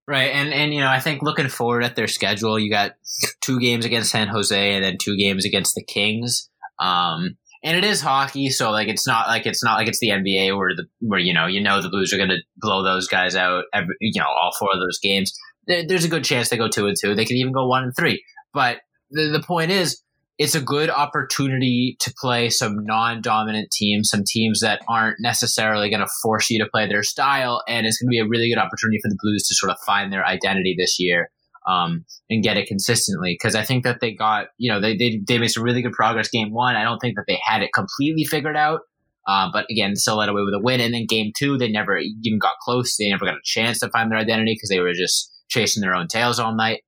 Right, 0.08 0.32
and 0.34 0.54
and 0.54 0.74
you 0.74 0.80
know 0.80 0.90
I 0.90 1.00
think 1.00 1.22
looking 1.22 1.48
forward 1.48 1.84
at 1.84 1.96
their 1.96 2.08
schedule, 2.08 2.60
you 2.60 2.72
got 2.72 2.94
two 3.42 3.60
games 3.60 3.86
against 3.86 4.12
San 4.12 4.28
Jose 4.28 4.74
and 4.74 4.84
then 4.84 4.98
two 4.98 5.16
games 5.16 5.46
against 5.46 5.76
the 5.76 5.84
Kings. 5.84 6.50
Um, 6.80 7.38
and 7.64 7.78
it 7.78 7.84
is 7.84 8.02
hockey, 8.02 8.50
so 8.50 8.72
like 8.72 8.88
it's 8.88 9.06
not 9.06 9.28
like 9.28 9.46
it's 9.46 9.64
not 9.64 9.78
like 9.78 9.88
it's 9.88 10.00
the 10.00 10.10
NBA 10.10 10.58
where 10.58 10.76
the 10.76 10.86
where 11.00 11.20
you 11.20 11.34
know 11.34 11.46
you 11.46 11.62
know 11.62 11.82
the 11.82 11.90
Blues 11.90 12.12
are 12.14 12.18
going 12.18 12.30
to 12.30 12.42
blow 12.58 12.84
those 12.84 13.08
guys 13.08 13.36
out. 13.36 13.66
Every, 13.74 13.96
you 14.02 14.20
know 14.20 14.28
all 14.28 14.52
four 14.58 14.70
of 14.74 14.80
those 14.80 15.00
games. 15.00 15.38
There, 15.68 15.86
there's 15.88 16.06
a 16.06 16.10
good 16.10 16.24
chance 16.24 16.50
they 16.50 16.58
go 16.58 16.68
two 16.68 16.88
and 16.88 16.98
two. 17.00 17.14
They 17.14 17.26
could 17.26 17.36
even 17.36 17.54
go 17.54 17.68
one 17.68 17.84
and 17.84 17.96
three. 17.96 18.24
But 18.54 18.78
the, 19.10 19.30
the 19.32 19.44
point 19.46 19.72
is, 19.72 20.02
it's 20.38 20.56
a 20.56 20.62
good 20.62 20.90
opportunity 20.90 21.98
to 22.00 22.14
play 22.20 22.50
some 22.50 22.84
non-dominant 22.84 23.70
teams, 23.72 24.10
some 24.10 24.24
teams 24.26 24.62
that 24.62 24.82
aren't 24.88 25.18
necessarily 25.20 25.90
going 25.90 26.00
to 26.00 26.12
force 26.24 26.50
you 26.50 26.58
to 26.64 26.70
play 26.70 26.88
their 26.88 27.04
style, 27.04 27.62
and 27.68 27.86
it's 27.86 28.02
going 28.02 28.08
to 28.08 28.12
be 28.12 28.20
a 28.20 28.28
really 28.28 28.50
good 28.50 28.58
opportunity 28.58 29.00
for 29.04 29.10
the 29.10 29.18
Blues 29.22 29.48
to 29.48 29.56
sort 29.56 29.72
of 29.72 29.78
find 29.86 30.12
their 30.12 30.26
identity 30.26 30.76
this 30.78 30.98
year. 31.00 31.30
um, 31.68 32.06
and 32.30 32.44
get 32.44 32.58
it 32.58 32.68
consistently. 32.68 33.34
Because 33.34 33.56
I 33.56 33.64
think 33.64 33.84
that 33.84 34.00
they 34.00 34.14
got, 34.14 34.48
you 34.58 34.72
know, 34.72 34.80
they, 34.80 34.96
they 34.98 35.22
they 35.28 35.38
made 35.38 35.50
some 35.50 35.64
really 35.64 35.82
good 35.82 35.94
progress 35.94 36.30
game 36.30 36.52
one. 36.52 36.76
I 36.76 36.84
don't 36.84 37.00
think 37.00 37.16
that 37.16 37.26
they 37.28 37.40
had 37.44 37.62
it 37.62 37.72
completely 37.74 38.26
figured 38.26 38.56
out. 38.56 38.82
Uh, 39.28 39.50
but 39.54 39.66
again, 39.70 39.96
still 39.96 40.18
led 40.18 40.30
away 40.30 40.42
with 40.42 40.56
a 40.56 40.60
win. 40.60 40.82
And 40.82 40.94
then 40.94 41.06
game 41.06 41.32
two, 41.38 41.58
they 41.58 41.70
never 41.70 41.98
even 42.00 42.40
got 42.40 42.56
close. 42.64 42.98
They 42.98 43.10
never 43.10 43.26
got 43.26 43.36
a 43.36 43.42
chance 43.44 43.80
to 43.80 43.90
find 43.90 44.12
their 44.12 44.18
identity 44.18 44.56
because 44.56 44.70
they 44.70 44.80
were 44.80 44.94
just 44.94 45.32
chasing 45.48 45.82
their 45.82 45.94
own 45.94 46.08
tails 46.08 46.40
all 46.40 46.56
night. 46.56 46.82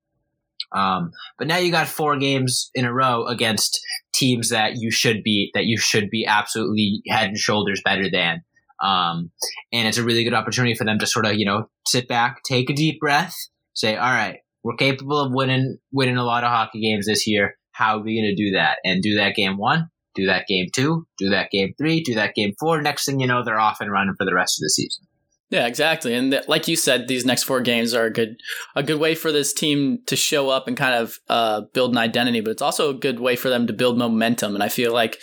Um, 0.73 1.11
but 1.37 1.47
now 1.47 1.57
you 1.57 1.71
got 1.71 1.87
four 1.87 2.17
games 2.17 2.71
in 2.73 2.85
a 2.85 2.93
row 2.93 3.25
against 3.27 3.79
teams 4.13 4.49
that 4.49 4.73
you 4.77 4.91
should 4.91 5.23
be 5.23 5.51
that 5.53 5.65
you 5.65 5.77
should 5.77 6.09
be 6.09 6.25
absolutely 6.25 7.01
head 7.07 7.29
and 7.29 7.37
shoulders 7.37 7.81
better 7.83 8.09
than. 8.09 8.41
Um, 8.81 9.31
and 9.71 9.87
it's 9.87 9.97
a 9.97 10.03
really 10.03 10.23
good 10.23 10.33
opportunity 10.33 10.75
for 10.75 10.83
them 10.83 10.99
to 10.99 11.07
sort 11.07 11.25
of 11.25 11.35
you 11.35 11.45
know 11.45 11.69
sit 11.87 12.07
back, 12.07 12.41
take 12.43 12.69
a 12.69 12.73
deep 12.73 12.99
breath, 12.99 13.35
say, 13.73 13.95
"All 13.95 14.11
right, 14.11 14.39
we're 14.63 14.75
capable 14.75 15.19
of 15.19 15.33
winning 15.33 15.77
winning 15.91 16.17
a 16.17 16.23
lot 16.23 16.43
of 16.43 16.49
hockey 16.49 16.81
games 16.81 17.05
this 17.05 17.27
year. 17.27 17.55
How 17.71 17.97
are 17.97 18.03
we 18.03 18.19
going 18.19 18.35
to 18.35 18.43
do 18.43 18.51
that? 18.55 18.77
And 18.83 19.01
do 19.01 19.15
that 19.15 19.35
game 19.35 19.57
one, 19.57 19.89
do 20.15 20.25
that 20.27 20.47
game 20.47 20.67
two, 20.73 21.05
do 21.17 21.29
that 21.29 21.49
game 21.51 21.73
three, 21.77 22.01
do 22.01 22.15
that 22.15 22.35
game 22.35 22.53
four. 22.59 22.81
Next 22.81 23.05
thing 23.05 23.19
you 23.19 23.27
know, 23.27 23.43
they're 23.43 23.59
off 23.59 23.81
and 23.81 23.91
running 23.91 24.15
for 24.17 24.25
the 24.25 24.35
rest 24.35 24.59
of 24.59 24.63
the 24.63 24.69
season. 24.69 25.05
Yeah, 25.53 25.67
exactly. 25.67 26.15
And 26.15 26.31
th- 26.31 26.47
like 26.47 26.67
you 26.67 26.75
said, 26.75 27.07
these 27.07 27.25
next 27.25 27.43
four 27.43 27.61
games 27.61 27.93
are 27.93 28.05
a 28.05 28.11
good 28.11 28.41
a 28.75 28.81
good 28.81 28.99
way 28.99 29.13
for 29.13 29.31
this 29.31 29.53
team 29.53 29.99
to 30.07 30.15
show 30.15 30.49
up 30.49 30.67
and 30.67 30.75
kind 30.75 30.95
of 30.95 31.19
uh, 31.29 31.61
build 31.73 31.91
an 31.91 31.99
identity, 31.99 32.41
but 32.41 32.49
it's 32.49 32.61
also 32.63 32.89
a 32.89 32.93
good 32.95 33.19
way 33.19 33.35
for 33.35 33.49
them 33.49 33.67
to 33.67 33.73
build 33.73 33.95
momentum. 33.95 34.55
And 34.55 34.63
I 34.63 34.69
feel 34.69 34.91
like 34.91 35.19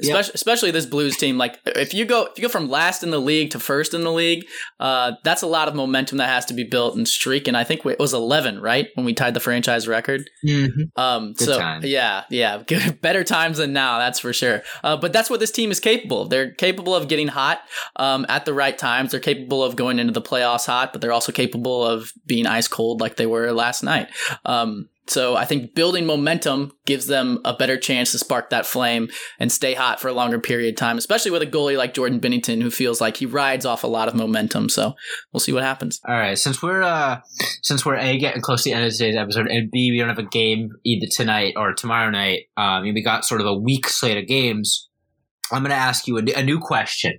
especially, 0.00 0.28
yep. 0.28 0.34
especially 0.34 0.70
this 0.70 0.86
Blues 0.86 1.16
team. 1.16 1.38
Like 1.38 1.58
if 1.66 1.94
you 1.94 2.04
go 2.04 2.24
if 2.24 2.38
you 2.38 2.42
go 2.42 2.48
from 2.48 2.68
last 2.68 3.02
in 3.02 3.10
the 3.10 3.20
league 3.20 3.50
to 3.50 3.60
first 3.60 3.94
in 3.94 4.02
the 4.02 4.12
league, 4.12 4.44
uh, 4.80 5.12
that's 5.22 5.42
a 5.42 5.46
lot 5.46 5.68
of 5.68 5.74
momentum 5.74 6.18
that 6.18 6.28
has 6.28 6.44
to 6.46 6.54
be 6.54 6.64
built 6.64 6.96
and 6.96 7.06
streak. 7.06 7.46
And 7.48 7.56
I 7.56 7.64
think 7.64 7.84
it 7.86 7.98
was 7.98 8.12
eleven, 8.12 8.60
right, 8.60 8.88
when 8.94 9.06
we 9.06 9.14
tied 9.14 9.34
the 9.34 9.40
franchise 9.40 9.86
record. 9.86 10.28
Mm-hmm. 10.44 11.00
Um, 11.00 11.34
so 11.36 11.58
time. 11.58 11.82
yeah, 11.84 12.24
yeah, 12.30 12.62
good, 12.66 13.00
better 13.00 13.24
times 13.24 13.58
than 13.58 13.72
now, 13.72 13.98
that's 13.98 14.18
for 14.18 14.32
sure. 14.32 14.62
Uh, 14.82 14.96
but 14.96 15.12
that's 15.12 15.30
what 15.30 15.40
this 15.40 15.52
team 15.52 15.70
is 15.70 15.80
capable 15.80 16.22
of. 16.22 16.30
They're 16.30 16.52
capable 16.52 16.94
of 16.94 17.08
getting 17.08 17.28
hot 17.28 17.60
um, 17.96 18.26
at 18.28 18.44
the 18.44 18.54
right 18.54 18.76
times. 18.76 19.12
They're 19.12 19.20
capable 19.20 19.62
of 19.62 19.76
going 19.76 19.98
into 19.98 20.12
the 20.12 20.22
playoffs 20.22 20.66
hot, 20.66 20.92
but 20.92 21.00
they're 21.00 21.12
also 21.12 21.32
capable 21.32 21.84
of 21.84 22.12
being 22.26 22.46
ice 22.46 22.68
cold 22.68 23.00
like 23.00 23.16
they 23.16 23.26
were 23.26 23.52
last 23.52 23.82
night. 23.82 24.08
Um, 24.44 24.88
so 25.06 25.36
I 25.36 25.44
think 25.44 25.74
building 25.74 26.06
momentum 26.06 26.72
gives 26.86 27.06
them 27.06 27.40
a 27.44 27.54
better 27.54 27.76
chance 27.76 28.12
to 28.12 28.18
spark 28.18 28.50
that 28.50 28.64
flame 28.64 29.08
and 29.38 29.52
stay 29.52 29.74
hot 29.74 30.00
for 30.00 30.08
a 30.08 30.12
longer 30.12 30.38
period 30.38 30.74
of 30.74 30.76
time, 30.78 30.96
especially 30.96 31.30
with 31.30 31.42
a 31.42 31.46
goalie 31.46 31.76
like 31.76 31.94
Jordan 31.94 32.20
Binnington 32.20 32.62
who 32.62 32.70
feels 32.70 33.00
like 33.00 33.18
he 33.18 33.26
rides 33.26 33.66
off 33.66 33.84
a 33.84 33.88
lot 33.88 34.08
of 34.08 34.14
momentum. 34.14 34.68
So 34.68 34.94
we'll 35.32 35.40
see 35.40 35.52
what 35.52 35.62
happens. 35.62 36.00
All 36.08 36.14
right, 36.14 36.38
since 36.38 36.62
we're 36.62 36.82
uh 36.82 37.20
since 37.62 37.84
we're 37.84 37.96
a 37.96 38.18
getting 38.18 38.42
close 38.42 38.62
to 38.62 38.70
the 38.70 38.74
end 38.74 38.86
of 38.86 38.92
today's 38.92 39.16
episode, 39.16 39.48
and 39.48 39.70
b 39.70 39.90
we 39.90 39.98
don't 39.98 40.08
have 40.08 40.18
a 40.18 40.22
game 40.22 40.70
either 40.84 41.06
tonight 41.10 41.54
or 41.56 41.74
tomorrow 41.74 42.10
night. 42.10 42.44
Um, 42.56 42.82
we 42.82 43.02
got 43.02 43.24
sort 43.24 43.40
of 43.40 43.46
a 43.46 43.54
week 43.54 43.88
slate 43.88 44.16
of 44.16 44.26
games. 44.26 44.88
I'm 45.52 45.62
going 45.62 45.70
to 45.70 45.76
ask 45.76 46.06
you 46.06 46.16
a, 46.16 46.22
a 46.34 46.42
new 46.42 46.58
question. 46.58 47.18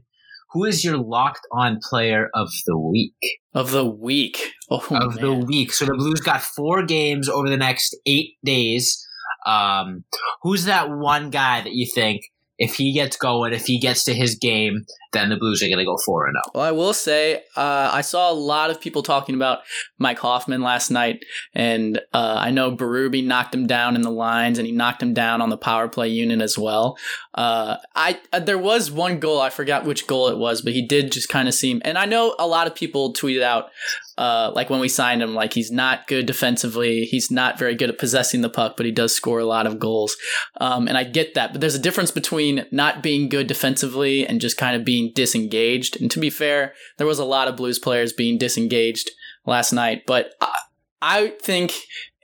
Who 0.56 0.63
is 0.63 0.86
your 0.86 0.98
locked 0.98 1.46
on 1.52 1.80
player 1.84 2.30
of 2.34 2.50
the 2.65 2.78
week? 2.78 3.13
Of 3.54 3.72
the 3.72 3.84
week. 3.84 4.54
Oh, 4.70 4.78
of 4.89 5.15
man. 5.15 5.26
the 5.26 5.34
week. 5.34 5.74
So 5.74 5.84
the 5.84 5.96
Blues 5.96 6.22
got 6.22 6.41
four 6.41 6.86
games 6.86 7.28
over 7.28 7.50
the 7.50 7.58
next 7.58 7.94
eight 8.06 8.36
days. 8.41 9.06
Um, 9.46 10.06
who's 10.44 10.63
that 10.63 10.89
one 10.89 11.30
guy 11.30 11.60
that 11.60 11.74
you 11.74 11.86
think 11.94 12.22
if 12.58 12.76
he 12.76 12.94
gets 12.94 13.18
going, 13.18 13.54
if 13.54 13.65
he 13.65 13.80
gets 13.80 14.04
to 14.06 14.13
his 14.13 14.36
game, 14.36 14.86
then 15.12 15.30
the 15.30 15.38
Blues 15.38 15.62
are 15.62 15.68
going 15.68 15.80
to 15.80 15.86
go 15.86 15.98
4 16.06 16.32
0. 16.32 16.34
Well, 16.54 16.63
I 16.63 16.72
will 16.72 16.94
say, 16.94 17.44
uh, 17.56 17.89
I 17.91 18.02
saw 18.02 18.32
a 18.32 18.34
lot 18.34 18.70
of 18.70 18.80
people 18.80 19.04
talking 19.04 19.36
about 19.36 19.60
Mike 19.98 20.20
Hoffman 20.20 20.62
last 20.62 20.89
night, 20.91 21.24
and 21.54 21.98
uh, 22.13 22.36
I 22.38 22.52
know 22.52 22.76
Berube 22.76 23.26
knocked 23.26 23.54
him 23.54 23.68
down 23.68 23.96
in 23.96 24.02
the 24.02 24.12
lines, 24.12 24.58
and 24.58 24.65
he 24.65 24.74
knocked 24.74 25.02
him 25.02 25.13
down 25.13 25.41
on 25.41 25.50
the 25.50 25.58
power 25.58 25.88
play 25.88 26.10
unit 26.10 26.41
as 26.41 26.58
well. 26.58 26.98
Uh, 27.34 27.78
I 27.96 28.20
uh, 28.32 28.39
There 28.39 28.58
was 28.58 28.91
one 28.91 29.20
goal, 29.20 29.41
I 29.41 29.50
forgot 29.50 29.86
which 29.86 30.08
goal 30.08 30.30
it 30.30 30.38
was, 30.38 30.62
but 30.62 30.74
he 30.74 30.86
did 30.86 31.12
just 31.12 31.30
kind 31.30 31.48
of 31.48 31.54
seem, 31.54 31.82
and 31.84 31.98
I 31.98 32.06
know 32.06 32.36
a 32.39 32.48
lot 32.48 32.68
of 32.68 32.76
people 32.76 33.13
tweeted 33.13 33.41
out 33.41 33.70
uh, 34.17 34.51
like 34.54 34.69
when 34.69 34.80
we 34.80 34.88
signed 34.88 35.21
him, 35.21 35.34
like 35.34 35.54
he's 35.54 35.71
not 35.71 36.08
good 36.08 36.25
defensively. 36.25 37.06
He's 37.06 37.30
not 37.30 37.60
very 37.60 37.75
good 37.75 37.89
at 37.89 37.99
possessing 37.99 38.41
the 38.41 38.49
puck, 38.49 38.78
but 38.78 38.86
he 38.86 38.91
does 38.91 39.15
score 39.15 39.39
a 39.39 39.45
lot 39.45 39.67
of 39.67 39.80
goals. 39.80 40.15
Um, 40.62 40.88
and 40.88 40.97
I 40.97 41.04
get 41.04 41.34
that, 41.34 41.51
but 41.51 41.62
there's 41.62 41.75
a 41.75 41.80
difference 41.80 42.12
between 42.12 42.65
not 42.71 43.04
being 43.04 43.30
good 43.30 43.47
defensively 43.47 44.25
and 44.25 44.39
just 44.39 44.58
kind 44.58 44.75
of 44.75 44.86
being 44.86 45.12
disengaged. 45.13 45.99
And 45.99 46.10
to 46.12 46.19
be 46.19 46.30
fair, 46.30 46.73
there 46.97 47.08
was 47.08 47.19
a 47.19 47.25
lot 47.25 47.47
of 47.47 47.58
Blues 47.58 47.80
players 47.80 48.13
being 48.13 48.38
disengaged 48.38 49.12
last 49.45 49.73
night, 49.73 50.04
but 50.08 50.32
I, 50.39 50.58
I 51.01 51.28
think 51.41 51.73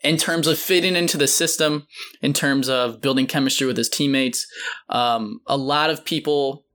in 0.04 0.18
terms 0.18 0.48
of 0.48 0.58
fitting 0.58 0.96
into 0.96 1.18
the 1.18 1.28
system, 1.28 1.88
in 2.22 2.34
terms 2.34 2.70
of 2.70 3.02
building 3.02 3.28
chemistry 3.28 3.68
with 3.68 3.78
his 3.78 3.90
teammates, 3.90 4.48
um, 4.90 5.42
a 5.46 5.58
lot 5.58 5.90
of 5.90 6.06
people 6.06 6.66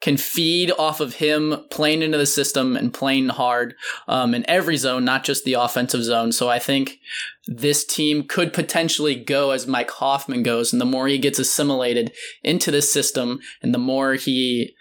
can 0.00 0.16
feed 0.16 0.70
off 0.78 1.00
of 1.00 1.14
him 1.14 1.64
playing 1.70 2.02
into 2.02 2.18
the 2.18 2.26
system 2.26 2.76
and 2.76 2.94
playing 2.94 3.28
hard 3.28 3.74
um, 4.06 4.34
in 4.34 4.48
every 4.48 4.76
zone, 4.76 5.04
not 5.04 5.24
just 5.24 5.44
the 5.44 5.54
offensive 5.54 6.04
zone. 6.04 6.30
So 6.30 6.48
I 6.48 6.58
think 6.58 6.98
this 7.46 7.84
team 7.84 8.24
could 8.24 8.52
potentially 8.52 9.16
go 9.16 9.50
as 9.50 9.66
Mike 9.66 9.90
Hoffman 9.90 10.42
goes. 10.42 10.72
And 10.72 10.80
the 10.80 10.86
more 10.86 11.08
he 11.08 11.18
gets 11.18 11.38
assimilated 11.38 12.12
into 12.44 12.70
this 12.70 12.92
system 12.92 13.40
and 13.62 13.74
the 13.74 13.78
more 13.78 14.14
he 14.14 14.74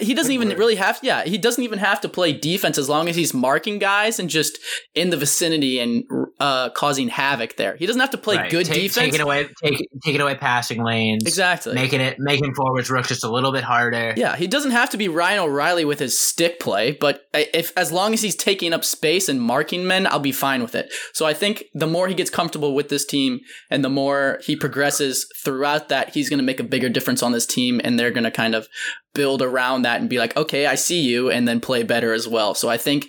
he 0.00 0.14
doesn't 0.14 0.32
even 0.32 0.48
really 0.50 0.76
have 0.76 0.98
yeah 1.02 1.22
he 1.24 1.36
doesn't 1.36 1.62
even 1.62 1.78
have 1.78 2.00
to 2.00 2.08
play 2.08 2.32
defense 2.32 2.78
as 2.78 2.88
long 2.88 3.08
as 3.08 3.16
he's 3.16 3.34
marking 3.34 3.78
guys 3.78 4.18
and 4.18 4.30
just 4.30 4.58
in 4.94 5.10
the 5.10 5.16
vicinity 5.18 5.78
and 5.78 6.04
uh, 6.40 6.70
causing 6.70 7.08
havoc 7.08 7.56
there. 7.56 7.76
He 7.76 7.86
doesn't 7.86 8.00
have 8.00 8.10
to 8.10 8.18
play 8.18 8.36
right. 8.36 8.50
good 8.50 8.66
Take, 8.66 8.82
defense. 8.82 9.06
taking 9.06 9.20
away 9.20 9.48
take, 9.62 9.86
taking 10.02 10.20
away 10.20 10.34
passing 10.34 10.82
lanes. 10.82 11.24
Exactly. 11.24 11.74
Making 11.74 12.00
it 12.00 12.18
making 12.18 12.54
forwards 12.54 12.90
rook 12.90 13.06
just 13.06 13.24
a 13.24 13.30
little 13.30 13.52
bit 13.52 13.64
harder. 13.64 14.14
Yeah 14.16 14.36
he 14.36 14.46
doesn't 14.46 14.70
have 14.70 14.90
to 14.90 14.96
be 14.96 15.08
Ryan 15.08 15.40
O'Reilly 15.40 15.84
with 15.84 15.98
his 15.98 16.18
stick 16.18 16.58
play 16.58 16.92
but 16.92 17.22
if 17.34 17.76
as 17.76 17.92
long 17.92 18.14
as 18.14 18.22
he's 18.22 18.36
taking 18.36 18.72
up 18.72 18.84
space 18.84 19.28
and 19.28 19.40
marking 19.40 19.86
men 19.86 20.06
I'll 20.06 20.20
be 20.20 20.32
fine 20.32 20.62
with 20.62 20.74
it. 20.74 20.92
So 21.12 21.26
I 21.26 21.34
think 21.34 21.64
the 21.74 21.86
more 21.86 22.08
he 22.08 22.14
gets 22.14 22.30
comfortable 22.30 22.74
with 22.74 22.88
this 22.88 23.04
team 23.04 23.40
and 23.70 23.84
the 23.84 23.90
more 23.90 24.40
he 24.42 24.56
progresses 24.56 25.26
throughout 25.44 25.90
that 25.90 26.14
he's 26.14 26.30
going 26.30 26.38
to 26.38 26.44
make 26.44 26.60
a 26.60 26.64
bigger 26.64 26.88
difference 26.88 27.22
on 27.22 27.32
this 27.32 27.46
team 27.46 27.80
and 27.84 27.98
they're 27.98 28.10
going 28.10 28.24
to 28.24 28.30
kind 28.30 28.54
of 28.54 28.68
build 29.16 29.42
around 29.42 29.82
that 29.82 30.00
and 30.00 30.08
be 30.08 30.18
like, 30.18 30.36
okay, 30.36 30.66
I 30.66 30.76
see 30.76 31.00
you, 31.00 31.30
and 31.30 31.48
then 31.48 31.60
play 31.60 31.82
better 31.82 32.12
as 32.12 32.28
well. 32.28 32.54
So 32.54 32.68
I 32.68 32.76
think 32.76 33.06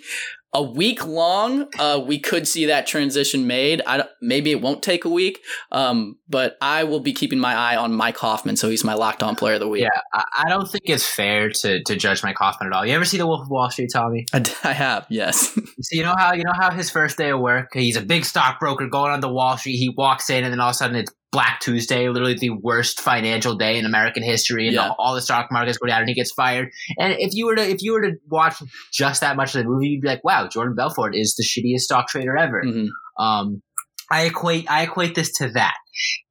a 0.54 0.62
week 0.62 1.06
long, 1.06 1.68
uh, 1.78 2.02
we 2.04 2.18
could 2.18 2.48
see 2.48 2.66
that 2.66 2.86
transition 2.86 3.46
made. 3.46 3.82
I 3.86 4.04
maybe 4.22 4.50
it 4.50 4.62
won't 4.62 4.82
take 4.82 5.04
a 5.04 5.08
week, 5.08 5.40
um, 5.72 6.16
but 6.26 6.56
I 6.62 6.84
will 6.84 7.00
be 7.00 7.12
keeping 7.12 7.38
my 7.38 7.54
eye 7.54 7.76
on 7.76 7.92
Mike 7.92 8.16
Hoffman, 8.16 8.56
so 8.56 8.70
he's 8.70 8.82
my 8.82 8.94
locked 8.94 9.22
on 9.22 9.36
player 9.36 9.54
of 9.54 9.60
the 9.60 9.68
week. 9.68 9.82
Yeah, 9.82 10.00
I 10.14 10.48
don't 10.48 10.66
think 10.66 10.84
it's 10.86 11.06
fair 11.06 11.50
to 11.50 11.82
to 11.82 11.96
judge 11.96 12.22
Mike 12.22 12.38
Hoffman 12.38 12.72
at 12.72 12.76
all. 12.76 12.86
You 12.86 12.94
ever 12.94 13.04
see 13.04 13.18
The 13.18 13.26
Wolf 13.26 13.42
of 13.42 13.50
Wall 13.50 13.70
Street, 13.70 13.90
Tommy? 13.92 14.24
I, 14.32 14.42
I 14.64 14.72
have, 14.72 15.06
yes. 15.10 15.52
so 15.80 15.96
you 15.96 16.02
know 16.02 16.14
how 16.16 16.32
you 16.32 16.44
know 16.44 16.54
how 16.54 16.70
his 16.70 16.88
first 16.88 17.18
day 17.18 17.30
of 17.30 17.40
work, 17.40 17.74
he's 17.74 17.96
a 17.96 18.02
big 18.02 18.24
stockbroker 18.24 18.86
going 18.86 19.12
on 19.12 19.20
the 19.20 19.32
Wall 19.32 19.58
Street. 19.58 19.76
He 19.76 19.90
walks 19.90 20.30
in, 20.30 20.44
and 20.44 20.52
then 20.52 20.60
all 20.60 20.70
of 20.70 20.74
a 20.74 20.78
sudden 20.78 20.96
it's 20.96 21.12
Black 21.30 21.60
Tuesday, 21.60 22.08
literally 22.08 22.34
the 22.34 22.50
worst 22.50 23.00
financial 23.00 23.54
day 23.54 23.78
in 23.78 23.84
American 23.84 24.22
history, 24.22 24.66
and 24.66 24.74
yeah. 24.74 24.88
all, 24.88 24.96
all, 24.98 25.14
the 25.14 25.20
stock 25.20 25.48
markets 25.50 25.76
go 25.76 25.86
down, 25.86 26.00
and 26.00 26.08
he 26.08 26.14
gets 26.14 26.32
fired. 26.32 26.70
And 26.98 27.14
if 27.18 27.34
you 27.34 27.46
were 27.46 27.56
to 27.56 27.62
if 27.62 27.82
you 27.82 27.92
were 27.92 28.02
to 28.02 28.12
watch 28.30 28.62
just 28.92 29.20
that 29.20 29.36
much 29.36 29.54
of 29.54 29.62
the 29.62 29.68
movie, 29.68 29.88
you'd 29.88 30.00
be 30.00 30.08
like, 30.08 30.24
"Wow, 30.24 30.48
Jordan 30.48 30.74
Belfort 30.74 31.14
is 31.14 31.34
the 31.34 31.44
shittiest 31.44 31.80
stock 31.80 32.08
trader 32.08 32.36
ever." 32.36 32.62
Mm-hmm. 32.64 33.22
Um, 33.22 33.62
I 34.10 34.22
equate 34.24 34.70
I 34.70 34.84
equate 34.84 35.14
this 35.14 35.32
to 35.34 35.50
that. 35.50 35.76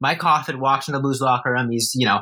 Mike 0.02 0.22
Hoffman 0.22 0.60
walks 0.60 0.88
in 0.88 0.94
the 0.94 1.00
Blues 1.00 1.22
locker 1.22 1.52
room. 1.52 1.70
He's 1.70 1.92
you 1.94 2.08
know 2.08 2.22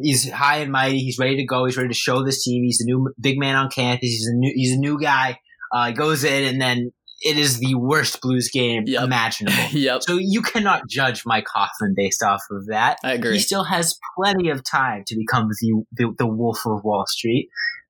he's 0.00 0.30
high 0.30 0.58
and 0.58 0.72
mighty. 0.72 0.98
He's 0.98 1.18
ready 1.18 1.36
to 1.36 1.44
go. 1.44 1.64
He's 1.64 1.76
ready 1.76 1.90
to 1.90 1.94
show 1.94 2.24
this 2.24 2.42
team. 2.42 2.64
He's 2.64 2.78
the 2.78 2.86
new 2.86 3.12
big 3.20 3.38
man 3.38 3.56
on 3.56 3.70
campus. 3.70 4.08
He's 4.08 4.26
a 4.26 4.34
new 4.34 4.52
he's 4.54 4.72
a 4.72 4.80
new 4.80 4.98
guy. 5.00 5.38
Uh, 5.72 5.90
goes 5.90 6.22
in 6.22 6.44
and 6.44 6.60
then 6.60 6.92
it 7.22 7.38
is 7.38 7.58
the 7.58 7.74
worst 7.74 8.20
Blues 8.20 8.50
game 8.50 8.84
yep. 8.86 9.04
imaginable. 9.04 9.56
yep. 9.72 10.02
So 10.02 10.18
you 10.20 10.42
cannot 10.42 10.88
judge 10.88 11.22
Mike 11.24 11.46
Hoffman 11.52 11.94
based 11.96 12.22
off 12.22 12.42
of 12.50 12.66
that. 12.66 12.98
I 13.02 13.14
agree. 13.14 13.34
He 13.34 13.38
still 13.38 13.64
has 13.64 13.98
plenty 14.16 14.50
of 14.50 14.62
time 14.64 15.04
to 15.06 15.16
become 15.16 15.48
the 15.48 15.82
the, 15.92 16.14
the 16.18 16.26
Wolf 16.26 16.66
of 16.66 16.84
Wall 16.84 17.04
Street. 17.06 17.48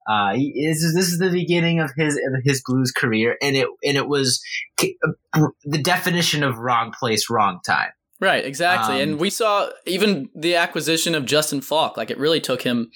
Uh, 0.08 0.34
he 0.34 0.52
is, 0.54 0.92
this 0.94 1.08
is 1.08 1.18
the 1.18 1.30
beginning 1.30 1.80
of 1.80 1.90
his 1.96 2.14
of 2.14 2.40
his 2.44 2.62
blues 2.64 2.92
career, 2.92 3.36
and 3.42 3.56
it 3.56 3.66
and 3.82 3.96
it 3.96 4.08
was 4.08 4.40
the 4.78 5.82
definition 5.82 6.44
of 6.44 6.58
wrong 6.58 6.92
place, 6.92 7.28
wrong 7.28 7.58
time. 7.66 7.90
Right, 8.20 8.44
exactly. 8.44 8.96
Um, 8.96 9.00
and 9.00 9.20
we 9.20 9.28
saw 9.28 9.68
even 9.84 10.30
the 10.34 10.56
acquisition 10.56 11.14
of 11.14 11.26
Justin 11.26 11.60
Faulk. 11.60 11.96
Like 11.96 12.10
it 12.10 12.18
really 12.18 12.40
took 12.40 12.62
him 12.62 12.90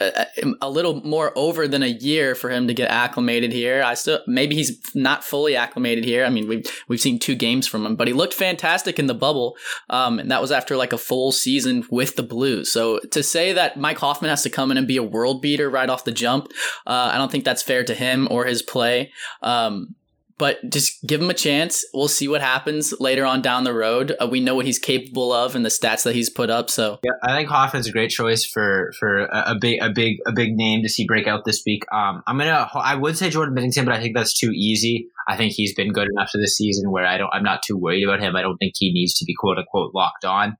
a, 0.00 0.68
little 0.68 1.00
more 1.02 1.32
over 1.36 1.68
than 1.68 1.82
a 1.82 1.88
year 1.88 2.34
for 2.34 2.50
him 2.50 2.66
to 2.66 2.74
get 2.74 2.90
acclimated 2.90 3.52
here. 3.52 3.82
I 3.82 3.94
still 3.94 4.20
maybe 4.26 4.56
he's 4.56 4.80
not 4.94 5.22
fully 5.22 5.54
acclimated 5.54 6.04
here. 6.04 6.24
I 6.24 6.30
mean, 6.30 6.48
we've 6.48 6.66
we've 6.88 7.00
seen 7.00 7.18
two 7.18 7.34
games 7.34 7.66
from 7.66 7.86
him, 7.86 7.94
but 7.94 8.08
he 8.08 8.14
looked 8.14 8.34
fantastic 8.34 8.98
in 8.98 9.06
the 9.06 9.14
bubble, 9.14 9.56
um, 9.90 10.18
and 10.18 10.30
that 10.30 10.40
was 10.40 10.50
after 10.50 10.76
like 10.76 10.92
a 10.92 10.98
full 10.98 11.30
season 11.32 11.84
with 11.90 12.16
the 12.16 12.22
Blues. 12.22 12.70
So 12.70 12.98
to 13.12 13.22
say 13.22 13.52
that 13.52 13.78
Mike 13.78 13.98
Hoffman 13.98 14.30
has 14.30 14.42
to 14.42 14.50
come 14.50 14.70
in 14.70 14.76
and 14.76 14.88
be 14.88 14.96
a 14.96 15.02
world 15.02 15.40
beater 15.40 15.70
right 15.70 15.88
off 15.88 16.04
the 16.04 16.12
jump, 16.12 16.48
uh, 16.86 17.10
I 17.12 17.18
don't 17.18 17.30
think 17.30 17.44
that's 17.44 17.62
fair 17.62 17.84
to 17.84 17.94
him 17.94 18.26
or 18.30 18.44
his 18.44 18.62
play. 18.62 19.12
Um, 19.42 19.94
but 20.38 20.58
just 20.68 21.04
give 21.06 21.20
him 21.20 21.30
a 21.30 21.34
chance. 21.34 21.84
We'll 21.94 22.08
see 22.08 22.28
what 22.28 22.40
happens 22.40 22.92
later 22.98 23.24
on 23.24 23.40
down 23.42 23.64
the 23.64 23.72
road. 23.72 24.14
Uh, 24.20 24.26
we 24.26 24.40
know 24.40 24.54
what 24.54 24.66
he's 24.66 24.78
capable 24.78 25.32
of 25.32 25.54
and 25.54 25.64
the 25.64 25.68
stats 25.68 26.02
that 26.04 26.14
he's 26.14 26.30
put 26.30 26.50
up. 26.50 26.70
So 26.70 26.98
yeah, 27.04 27.12
I 27.22 27.34
think 27.36 27.48
Hoffman's 27.48 27.86
a 27.86 27.92
great 27.92 28.10
choice 28.10 28.44
for 28.44 28.92
for 28.98 29.26
a, 29.26 29.52
a 29.52 29.54
big 29.58 29.80
a 29.80 29.90
big 29.90 30.18
a 30.26 30.32
big 30.32 30.54
name 30.54 30.82
to 30.82 30.88
see 30.88 31.06
break 31.06 31.26
out 31.26 31.44
this 31.44 31.62
week. 31.64 31.84
Um, 31.92 32.22
I'm 32.26 32.38
gonna 32.38 32.68
I 32.74 32.94
would 32.94 33.16
say 33.16 33.30
Jordan 33.30 33.54
Binnington, 33.54 33.84
but 33.84 33.94
I 33.94 34.00
think 34.00 34.16
that's 34.16 34.38
too 34.38 34.50
easy. 34.52 35.08
I 35.28 35.36
think 35.36 35.52
he's 35.52 35.74
been 35.74 35.92
good 35.92 36.08
enough 36.08 36.30
for 36.30 36.38
this 36.38 36.56
season 36.56 36.90
where 36.90 37.06
I 37.06 37.16
don't 37.18 37.30
I'm 37.32 37.44
not 37.44 37.62
too 37.62 37.76
worried 37.76 38.04
about 38.04 38.20
him. 38.20 38.36
I 38.36 38.42
don't 38.42 38.58
think 38.58 38.74
he 38.76 38.92
needs 38.92 39.14
to 39.18 39.24
be 39.24 39.34
quote 39.34 39.58
unquote 39.58 39.94
locked 39.94 40.24
on. 40.24 40.56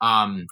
Um, 0.00 0.46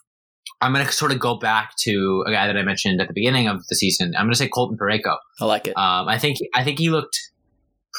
I'm 0.61 0.73
going 0.73 0.87
to 0.87 0.93
sort 0.93 1.13
of 1.13 1.19
go 1.19 1.37
back 1.37 1.73
to 1.81 2.25
a 2.27 2.31
guy 2.31 2.47
that 2.47 2.57
I 2.57 2.63
mentioned 2.63 3.01
at 3.01 3.09
the 3.09 3.15
beginning 3.15 3.47
of 3.47 3.67
the 3.69 3.77
season. 3.77 4.15
I'm 4.17 4.25
going 4.25 4.33
to 4.33 4.39
say 4.39 4.49
Colton 4.49 4.79
Parayko. 4.79 5.17
I 5.41 5.45
like 5.45 5.67
it. 5.67 5.77
Um, 5.77 6.09
I 6.09 6.19
think 6.19 6.39
I 6.55 6.65
think 6.65 6.79
he 6.79 6.89
looked 6.89 7.19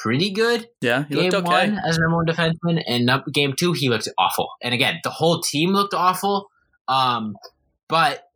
pretty 0.01 0.31
good. 0.31 0.67
Yeah, 0.81 1.05
he 1.07 1.15
game 1.15 1.31
looked 1.31 1.47
okay. 1.47 1.69
one 1.69 1.79
as 1.79 1.97
number 1.97 2.17
one 2.17 2.25
defenseman, 2.25 2.83
and 2.87 3.09
up 3.09 3.25
game 3.31 3.53
two 3.53 3.73
he 3.73 3.89
looked 3.89 4.07
awful. 4.17 4.49
And 4.61 4.73
again, 4.73 4.99
the 5.03 5.09
whole 5.09 5.41
team 5.41 5.73
looked 5.73 5.93
awful. 5.93 6.49
Um, 6.87 7.35
but 7.87 8.26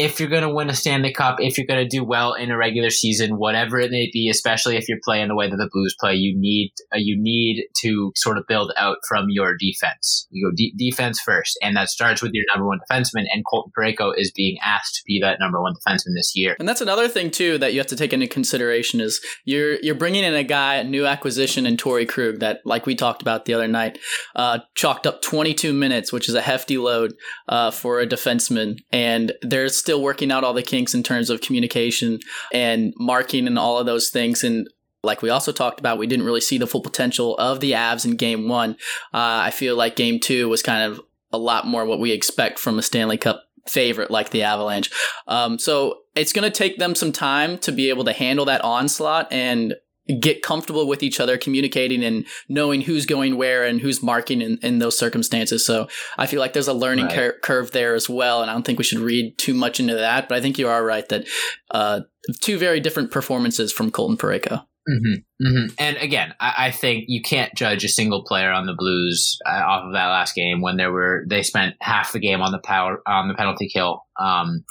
if 0.00 0.18
you're 0.18 0.30
going 0.30 0.42
to 0.42 0.52
win 0.52 0.70
a 0.70 0.74
Stanley 0.74 1.12
Cup, 1.12 1.40
if 1.40 1.58
you're 1.58 1.66
going 1.66 1.86
to 1.86 1.96
do 1.96 2.02
well 2.02 2.32
in 2.32 2.50
a 2.50 2.56
regular 2.56 2.88
season, 2.88 3.36
whatever 3.36 3.78
it 3.78 3.90
may 3.90 4.08
be, 4.10 4.30
especially 4.30 4.76
if 4.76 4.88
you're 4.88 4.98
playing 5.04 5.28
the 5.28 5.34
way 5.34 5.48
that 5.48 5.56
the 5.56 5.68
Blues 5.70 5.94
play, 6.00 6.14
you 6.14 6.34
need 6.34 6.72
uh, 6.94 6.98
you 6.98 7.16
need 7.20 7.66
to 7.82 8.10
sort 8.16 8.38
of 8.38 8.44
build 8.48 8.72
out 8.78 8.96
from 9.06 9.26
your 9.28 9.56
defense. 9.58 10.26
You 10.30 10.48
go 10.48 10.56
de- 10.56 10.72
defense 10.76 11.20
first, 11.20 11.58
and 11.62 11.76
that 11.76 11.90
starts 11.90 12.22
with 12.22 12.32
your 12.32 12.44
number 12.52 12.66
one 12.66 12.78
defenseman. 12.90 13.26
And 13.30 13.44
Colton 13.44 13.72
Parayko 13.78 14.14
is 14.16 14.30
being 14.30 14.56
asked 14.62 14.94
to 14.94 15.02
be 15.06 15.20
that 15.20 15.38
number 15.38 15.60
one 15.60 15.74
defenseman 15.74 16.14
this 16.16 16.32
year. 16.34 16.56
And 16.58 16.66
that's 16.66 16.80
another 16.80 17.06
thing 17.06 17.30
too 17.30 17.58
that 17.58 17.74
you 17.74 17.80
have 17.80 17.86
to 17.88 17.96
take 17.96 18.14
into 18.14 18.26
consideration 18.26 19.00
is 19.00 19.20
you're 19.44 19.74
you're 19.82 19.94
bringing 19.94 20.24
in 20.24 20.34
a 20.34 20.44
guy, 20.44 20.76
a 20.76 20.84
new 20.84 21.06
acquisition 21.06 21.66
in 21.66 21.76
Torey 21.76 22.08
Krug 22.08 22.40
that, 22.40 22.60
like 22.64 22.86
we 22.86 22.94
talked 22.94 23.20
about 23.20 23.44
the 23.44 23.52
other 23.52 23.68
night, 23.68 23.98
uh, 24.34 24.60
chalked 24.74 25.06
up 25.06 25.20
22 25.20 25.74
minutes, 25.74 26.10
which 26.10 26.26
is 26.26 26.34
a 26.34 26.40
hefty 26.40 26.78
load 26.78 27.12
uh, 27.48 27.70
for 27.70 28.00
a 28.00 28.06
defenseman, 28.06 28.78
and 28.90 29.32
there's 29.42 29.76
still 29.90 30.00
working 30.00 30.30
out 30.30 30.44
all 30.44 30.54
the 30.54 30.62
kinks 30.62 30.94
in 30.94 31.02
terms 31.02 31.30
of 31.30 31.40
communication 31.40 32.20
and 32.52 32.94
marking 32.96 33.48
and 33.48 33.58
all 33.58 33.76
of 33.76 33.86
those 33.86 34.08
things. 34.08 34.44
And 34.44 34.68
like 35.02 35.20
we 35.20 35.30
also 35.30 35.50
talked 35.50 35.80
about, 35.80 35.98
we 35.98 36.06
didn't 36.06 36.24
really 36.24 36.40
see 36.40 36.58
the 36.58 36.66
full 36.68 36.80
potential 36.80 37.36
of 37.38 37.58
the 37.58 37.72
Avs 37.72 38.04
in 38.04 38.14
game 38.14 38.48
one. 38.48 38.76
Uh, 39.12 39.42
I 39.42 39.50
feel 39.50 39.74
like 39.74 39.96
game 39.96 40.20
two 40.20 40.48
was 40.48 40.62
kind 40.62 40.92
of 40.92 41.00
a 41.32 41.38
lot 41.38 41.66
more 41.66 41.84
what 41.84 41.98
we 41.98 42.12
expect 42.12 42.60
from 42.60 42.78
a 42.78 42.82
Stanley 42.82 43.18
Cup 43.18 43.42
favorite 43.66 44.12
like 44.12 44.30
the 44.30 44.44
Avalanche. 44.44 44.92
Um, 45.26 45.58
so 45.58 46.02
it's 46.14 46.32
going 46.32 46.48
to 46.48 46.56
take 46.56 46.78
them 46.78 46.94
some 46.94 47.10
time 47.10 47.58
to 47.58 47.72
be 47.72 47.88
able 47.88 48.04
to 48.04 48.12
handle 48.12 48.44
that 48.44 48.62
onslaught 48.62 49.32
and 49.32 49.74
get 50.18 50.42
comfortable 50.42 50.86
with 50.86 51.02
each 51.02 51.20
other, 51.20 51.36
communicating 51.38 52.04
and 52.04 52.26
knowing 52.48 52.80
who's 52.80 53.06
going 53.06 53.36
where 53.36 53.64
and 53.64 53.80
who's 53.80 54.02
marking 54.02 54.40
in, 54.40 54.58
in 54.62 54.78
those 54.78 54.98
circumstances. 54.98 55.64
So 55.64 55.88
I 56.18 56.26
feel 56.26 56.40
like 56.40 56.52
there's 56.52 56.68
a 56.68 56.74
learning 56.74 57.06
right. 57.06 57.14
cur- 57.14 57.38
curve 57.42 57.70
there 57.72 57.94
as 57.94 58.08
well. 58.08 58.42
And 58.42 58.50
I 58.50 58.54
don't 58.54 58.64
think 58.64 58.78
we 58.78 58.84
should 58.84 58.98
read 58.98 59.36
too 59.38 59.54
much 59.54 59.80
into 59.80 59.94
that, 59.94 60.28
but 60.28 60.38
I 60.38 60.40
think 60.40 60.58
you 60.58 60.68
are 60.68 60.84
right 60.84 61.08
that 61.08 61.26
uh, 61.70 62.00
two 62.40 62.58
very 62.58 62.80
different 62.80 63.10
performances 63.10 63.72
from 63.72 63.90
Colton 63.90 64.16
Parayko. 64.16 64.64
Mm-hmm, 64.88 65.46
mm-hmm. 65.46 65.66
And 65.78 65.96
again, 65.98 66.34
I, 66.40 66.54
I, 66.66 66.70
think 66.70 67.04
you 67.06 67.20
can't 67.20 67.54
judge 67.54 67.84
a 67.84 67.88
single 67.88 68.24
player 68.24 68.50
on 68.50 68.66
the 68.66 68.74
Blues 68.76 69.38
uh, 69.46 69.50
off 69.50 69.84
of 69.84 69.92
that 69.92 70.06
last 70.06 70.34
game 70.34 70.62
when 70.62 70.78
there 70.78 70.90
were 70.90 71.24
they 71.28 71.42
spent 71.42 71.76
half 71.80 72.12
the 72.12 72.18
game 72.18 72.40
on 72.40 72.50
the 72.50 72.58
power 72.58 73.00
on 73.06 73.28
the 73.28 73.34
penalty 73.34 73.68
kill. 73.68 74.04
Um, 74.18 74.64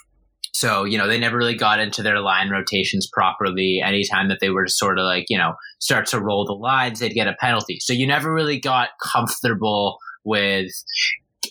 so, 0.59 0.83
you 0.83 0.97
know, 0.97 1.07
they 1.07 1.17
never 1.17 1.37
really 1.37 1.55
got 1.55 1.79
into 1.79 2.03
their 2.03 2.19
line 2.19 2.49
rotations 2.49 3.09
properly. 3.13 3.81
Anytime 3.81 4.27
that 4.27 4.39
they 4.41 4.49
were 4.49 4.67
sort 4.67 4.99
of 4.99 5.05
like, 5.05 5.27
you 5.29 5.37
know, 5.37 5.53
start 5.79 6.05
to 6.07 6.19
roll 6.19 6.43
the 6.43 6.51
lines, 6.51 6.99
they'd 6.99 7.13
get 7.13 7.29
a 7.29 7.35
penalty. 7.39 7.79
So 7.79 7.93
you 7.93 8.05
never 8.05 8.33
really 8.33 8.59
got 8.59 8.89
comfortable 9.01 9.99
with 10.25 10.69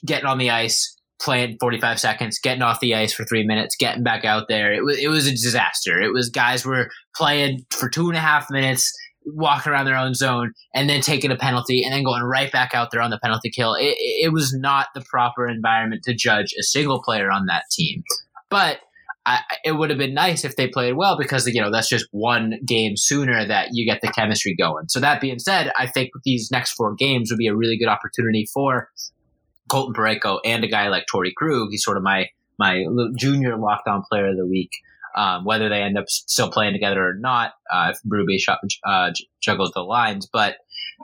getting 0.05 0.27
on 0.27 0.37
the 0.37 0.51
ice, 0.51 0.95
playing 1.23 1.57
45 1.59 1.99
seconds, 1.99 2.39
getting 2.39 2.61
off 2.61 2.81
the 2.81 2.95
ice 2.95 3.15
for 3.15 3.25
three 3.25 3.47
minutes, 3.47 3.77
getting 3.77 4.03
back 4.03 4.27
out 4.27 4.45
there. 4.47 4.75
It 4.75 4.85
was, 4.85 4.99
it 4.99 5.09
was 5.09 5.27
a 5.27 5.31
disaster. 5.31 5.99
It 5.99 6.13
was 6.13 6.29
guys 6.29 6.67
were 6.67 6.91
playing 7.17 7.65
for 7.71 7.89
two 7.89 8.09
and 8.09 8.17
a 8.17 8.21
half 8.21 8.51
minutes, 8.51 8.93
walking 9.25 9.73
around 9.73 9.87
their 9.87 9.97
own 9.97 10.13
zone 10.13 10.53
and 10.75 10.87
then 10.87 11.01
taking 11.01 11.31
a 11.31 11.37
penalty 11.37 11.83
and 11.83 11.95
then 11.95 12.05
going 12.05 12.25
right 12.25 12.53
back 12.53 12.75
out 12.75 12.91
there 12.91 13.01
on 13.01 13.09
the 13.09 13.19
penalty 13.23 13.49
kill. 13.49 13.73
It, 13.73 13.97
it 13.99 14.35
was 14.35 14.53
not 14.53 14.89
the 14.95 15.01
proper 15.01 15.49
environment 15.49 16.03
to 16.03 16.15
judge 16.15 16.53
a 16.61 16.63
single 16.63 17.03
player 17.03 17.31
on 17.31 17.47
that 17.47 17.63
team. 17.71 18.03
But 18.51 18.81
I, 19.29 19.41
it 19.63 19.73
would 19.73 19.91
have 19.91 19.99
been 19.99 20.15
nice 20.15 20.43
if 20.47 20.57
they 20.57 20.69
played 20.69 20.97
well 20.97 21.19
because 21.19 21.47
you 21.47 21.61
know 21.61 21.71
that's 21.71 21.91
just 21.91 22.07
one 22.13 22.55
game 22.65 22.97
sooner 22.97 23.47
that 23.47 23.69
you 23.73 23.85
get 23.85 24.01
the 24.01 24.09
chemistry 24.09 24.57
going. 24.59 24.89
So 24.89 25.01
that 25.01 25.21
being 25.21 25.39
said, 25.39 25.71
I 25.77 25.87
think 25.87 26.11
these 26.25 26.49
next 26.51 26.73
four 26.73 26.95
games 26.95 27.31
would 27.31 27.37
be 27.37 27.47
a 27.47 27.55
really 27.55 27.77
good 27.77 27.89
opportunity 27.89 28.47
for 28.53 28.89
Colton 29.71 29.93
Parayko 29.93 30.41
and 30.47 30.65
a 30.65 30.67
guy 30.67 30.89
like 30.89 31.05
Torey 31.13 31.35
Krug. 31.37 31.69
He's 31.71 31.85
sort 31.85 31.99
of 31.99 32.03
my 32.03 32.29
my 32.59 32.85
junior 33.19 33.59
locked 33.59 33.87
on 33.87 34.03
player 34.11 34.31
of 34.31 34.39
the 34.39 34.47
week. 34.47 34.71
Um, 35.15 35.45
whether 35.45 35.69
they 35.69 35.83
end 35.83 35.99
up 35.99 36.09
still 36.09 36.51
playing 36.51 36.73
together 36.73 37.03
or 37.03 37.15
not, 37.19 37.53
uh, 37.73 37.93
if 37.93 37.99
Berube 38.07 38.39
uh, 38.87 39.11
juggles 39.43 39.73
the 39.75 39.81
lines, 39.81 40.29
but 40.33 40.57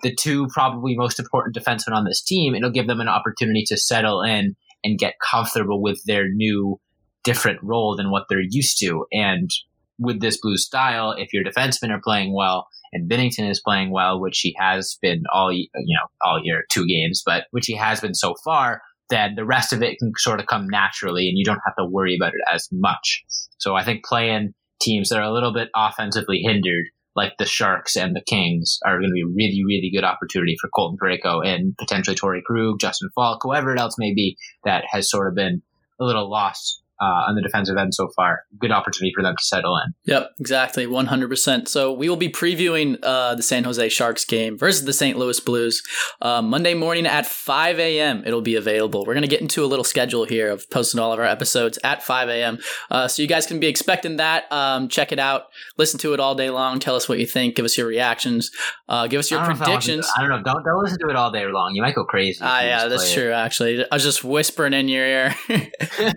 the 0.03 0.15
two 0.15 0.47
probably 0.49 0.97
most 0.97 1.19
important 1.19 1.57
defensemen 1.57 1.95
on 1.95 2.05
this 2.05 2.23
team, 2.23 2.55
it'll 2.55 2.71
give 2.71 2.87
them 2.87 3.01
an 3.01 3.09
opportunity 3.09 3.65
to 3.67 3.77
settle 3.77 4.23
in 4.23 4.57
and 4.85 4.99
get 4.99 5.15
comfortable 5.31 5.83
with 5.83 6.01
their 6.07 6.29
new 6.29 6.79
different 7.25 7.61
role 7.63 7.97
than 7.97 8.11
what 8.11 8.25
they're 8.29 8.41
used 8.41 8.79
to. 8.81 9.07
And 9.13 9.51
with 9.99 10.21
this 10.21 10.39
blue 10.41 10.57
style, 10.57 11.13
if 11.13 11.33
your 11.33 11.45
defensemen 11.45 11.91
are 11.91 12.01
playing 12.03 12.35
well 12.35 12.69
and 12.93 13.11
Binnington 13.11 13.51
is 13.51 13.61
playing 13.61 13.91
well, 13.91 14.21
which 14.21 14.41
he 14.41 14.57
has 14.59 14.97
been 15.03 15.25
all 15.33 15.53
you 15.53 15.69
know 15.75 16.07
all 16.23 16.41
year, 16.43 16.65
two 16.71 16.87
games, 16.87 17.23
but 17.25 17.47
which 17.51 17.67
he 17.67 17.75
has 17.75 18.01
been 18.01 18.15
so 18.15 18.35
far, 18.45 18.83
then 19.11 19.35
the 19.35 19.45
rest 19.45 19.73
of 19.73 19.83
it 19.83 19.99
can 19.99 20.13
sort 20.17 20.41
of 20.41 20.47
come 20.47 20.69
naturally, 20.69 21.29
and 21.29 21.37
you 21.37 21.45
don't 21.45 21.61
have 21.67 21.77
to 21.77 21.85
worry 21.85 22.17
about 22.17 22.33
it 22.33 22.55
as 22.55 22.69
much. 22.73 23.25
So 23.59 23.75
I 23.75 23.85
think 23.85 24.05
playing 24.05 24.55
teams 24.81 25.09
that 25.09 25.19
are 25.19 25.23
a 25.23 25.33
little 25.33 25.53
bit 25.53 25.71
offensively 25.75 26.41
hindered, 26.45 26.87
like 27.17 27.33
the 27.39 27.47
Sharks 27.47 27.97
and 27.97 28.15
the 28.15 28.23
Kings, 28.23 28.79
are 28.85 28.99
going 28.99 29.11
to 29.11 29.15
be 29.15 29.23
a 29.23 29.27
really, 29.27 29.65
really 29.65 29.91
good 29.93 30.05
opportunity 30.05 30.57
for 30.61 30.69
Colton 30.69 30.99
Parayko 31.03 31.45
and 31.45 31.77
potentially 31.79 32.17
Torey 32.17 32.43
Krug, 32.43 32.79
Justin 32.81 33.11
Faulk, 33.15 33.41
whoever 33.43 33.73
it 33.73 33.81
else 33.81 33.97
may 33.99 34.15
be 34.15 34.37
that 34.65 34.85
has 34.91 35.11
sort 35.11 35.29
of 35.29 35.35
been 35.35 35.63
a 36.01 36.05
little 36.05 36.31
lost 36.31 36.83
uh, 37.05 37.29
on 37.29 37.35
the 37.35 37.43
defensive 37.43 37.77
end 37.77 37.95
so 37.95 38.09
far. 38.17 38.45
Good 38.59 38.73
opportunity 38.73 39.13
for 39.15 39.23
them 39.23 39.35
to 39.37 39.45
settle 39.45 39.77
in. 39.77 39.93
Yep, 40.05 40.31
exactly, 40.41 40.87
one 40.87 41.07
hundred 41.07 41.29
percent. 41.29 41.69
So 41.69 41.93
we 41.93 42.09
will 42.09 42.17
be 42.17 42.31
previewing 42.31 42.99
uh, 43.03 43.35
the 43.35 43.43
San 43.43 43.65
Jose 43.65 43.89
Sharks 43.91 44.25
game 44.25 44.57
versus 44.57 44.85
the 44.85 44.93
St. 44.93 45.19
Louis 45.19 45.39
Blues 45.41 45.83
uh, 46.23 46.41
Monday 46.41 46.75
morning 46.75 47.07
at 47.07 47.27
five 47.27 47.79
a.m. 47.79 48.23
It'll 48.25 48.41
be 48.41 48.55
available. 48.55 49.05
We're 49.07 49.15
gonna 49.15 49.27
get 49.27 49.43
into 49.43 49.65
a 49.65 49.67
little 49.67 49.85
schedule 49.85 50.25
here 50.25 50.51
of 50.51 50.69
posting 50.71 50.99
all 50.99 51.13
of 51.13 51.19
our 51.19 51.27
episodes 51.27 51.79
at 51.85 52.03
five 52.03 52.29
a.m. 52.29 52.59
Uh, 52.91 53.07
so 53.07 53.21
you 53.21 53.29
guys 53.29 53.47
can 53.47 53.61
be 53.61 53.67
expecting 53.67 54.17
that. 54.17 54.51
Um, 54.51 54.89
check 54.89 55.13
it 55.13 55.19
out, 55.19 55.45
listen 55.77 55.99
to 56.01 56.15
it 56.15 56.21
all 56.21 56.35
day 56.35 56.49
long. 56.49 56.79
Tell 56.79 56.97
us 56.97 57.09
what 57.09 57.19
you 57.19 57.27
think. 57.27 57.57
Give 57.57 57.65
us 57.65 57.77
your 57.77 57.87
reactions. 57.87 58.51
Uh, 58.89 59.07
give 59.07 59.19
us 59.19 59.31
your 59.31 59.41
I 59.41 59.53
predictions. 59.53 60.09
I, 60.17 60.21
I, 60.21 60.23
don't 60.23 60.31
know. 60.31 60.43
Don't 60.43 60.65
don't 60.65 60.83
listen 60.83 60.99
to 61.01 61.09
it 61.11 61.17
all 61.17 61.31
day 61.31 61.47
long. 61.47 61.75
You 61.75 61.83
might 61.83 61.95
go 61.95 62.05
crazy. 62.05 62.39
Ah, 62.43 62.63
yeah, 62.63 62.89
that's 62.89 63.13
true. 63.13 63.31
It. 63.31 63.35
Actually, 63.35 63.85
I 63.91 63.95
was 63.95 64.03
just 64.03 64.25
whispering 64.25 64.73
in 64.73 64.89
your 64.89 65.05
ear. 65.05 65.35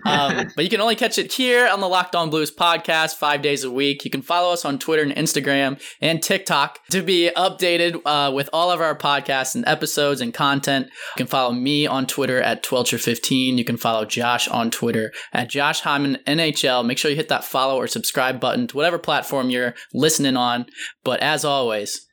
um, 0.06 0.46
but 0.56 0.64
you 0.64 0.70
can 0.78 0.84
only 0.84 0.94
catch 0.94 1.18
it 1.18 1.32
here 1.32 1.66
on 1.66 1.80
the 1.80 1.88
Locked 1.88 2.14
On 2.14 2.30
Blues 2.30 2.52
podcast 2.52 3.16
five 3.16 3.42
days 3.42 3.64
a 3.64 3.70
week. 3.70 4.04
You 4.04 4.12
can 4.12 4.22
follow 4.22 4.52
us 4.52 4.64
on 4.64 4.78
Twitter 4.78 5.02
and 5.02 5.10
Instagram 5.10 5.82
and 6.00 6.22
TikTok 6.22 6.78
to 6.90 7.02
be 7.02 7.32
updated 7.36 8.00
uh, 8.06 8.30
with 8.32 8.48
all 8.52 8.70
of 8.70 8.80
our 8.80 8.96
podcasts 8.96 9.56
and 9.56 9.66
episodes 9.66 10.20
and 10.20 10.32
content. 10.32 10.86
You 10.86 10.92
can 11.16 11.26
follow 11.26 11.52
me 11.52 11.88
on 11.88 12.06
Twitter 12.06 12.40
at 12.40 12.62
Twelcher15. 12.62 13.58
You 13.58 13.64
can 13.64 13.76
follow 13.76 14.04
Josh 14.04 14.46
on 14.46 14.70
Twitter 14.70 15.12
at 15.32 15.50
Josh 15.50 15.80
Hyman 15.80 16.18
NHL. 16.28 16.86
Make 16.86 16.98
sure 16.98 17.10
you 17.10 17.16
hit 17.16 17.28
that 17.28 17.42
follow 17.42 17.74
or 17.74 17.88
subscribe 17.88 18.38
button 18.38 18.68
to 18.68 18.76
whatever 18.76 19.00
platform 19.00 19.50
you're 19.50 19.74
listening 19.92 20.36
on. 20.36 20.66
But 21.02 21.18
as 21.18 21.44
always, 21.44 22.06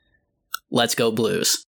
let's 0.72 0.96
go 0.96 1.12
Blues. 1.12 1.65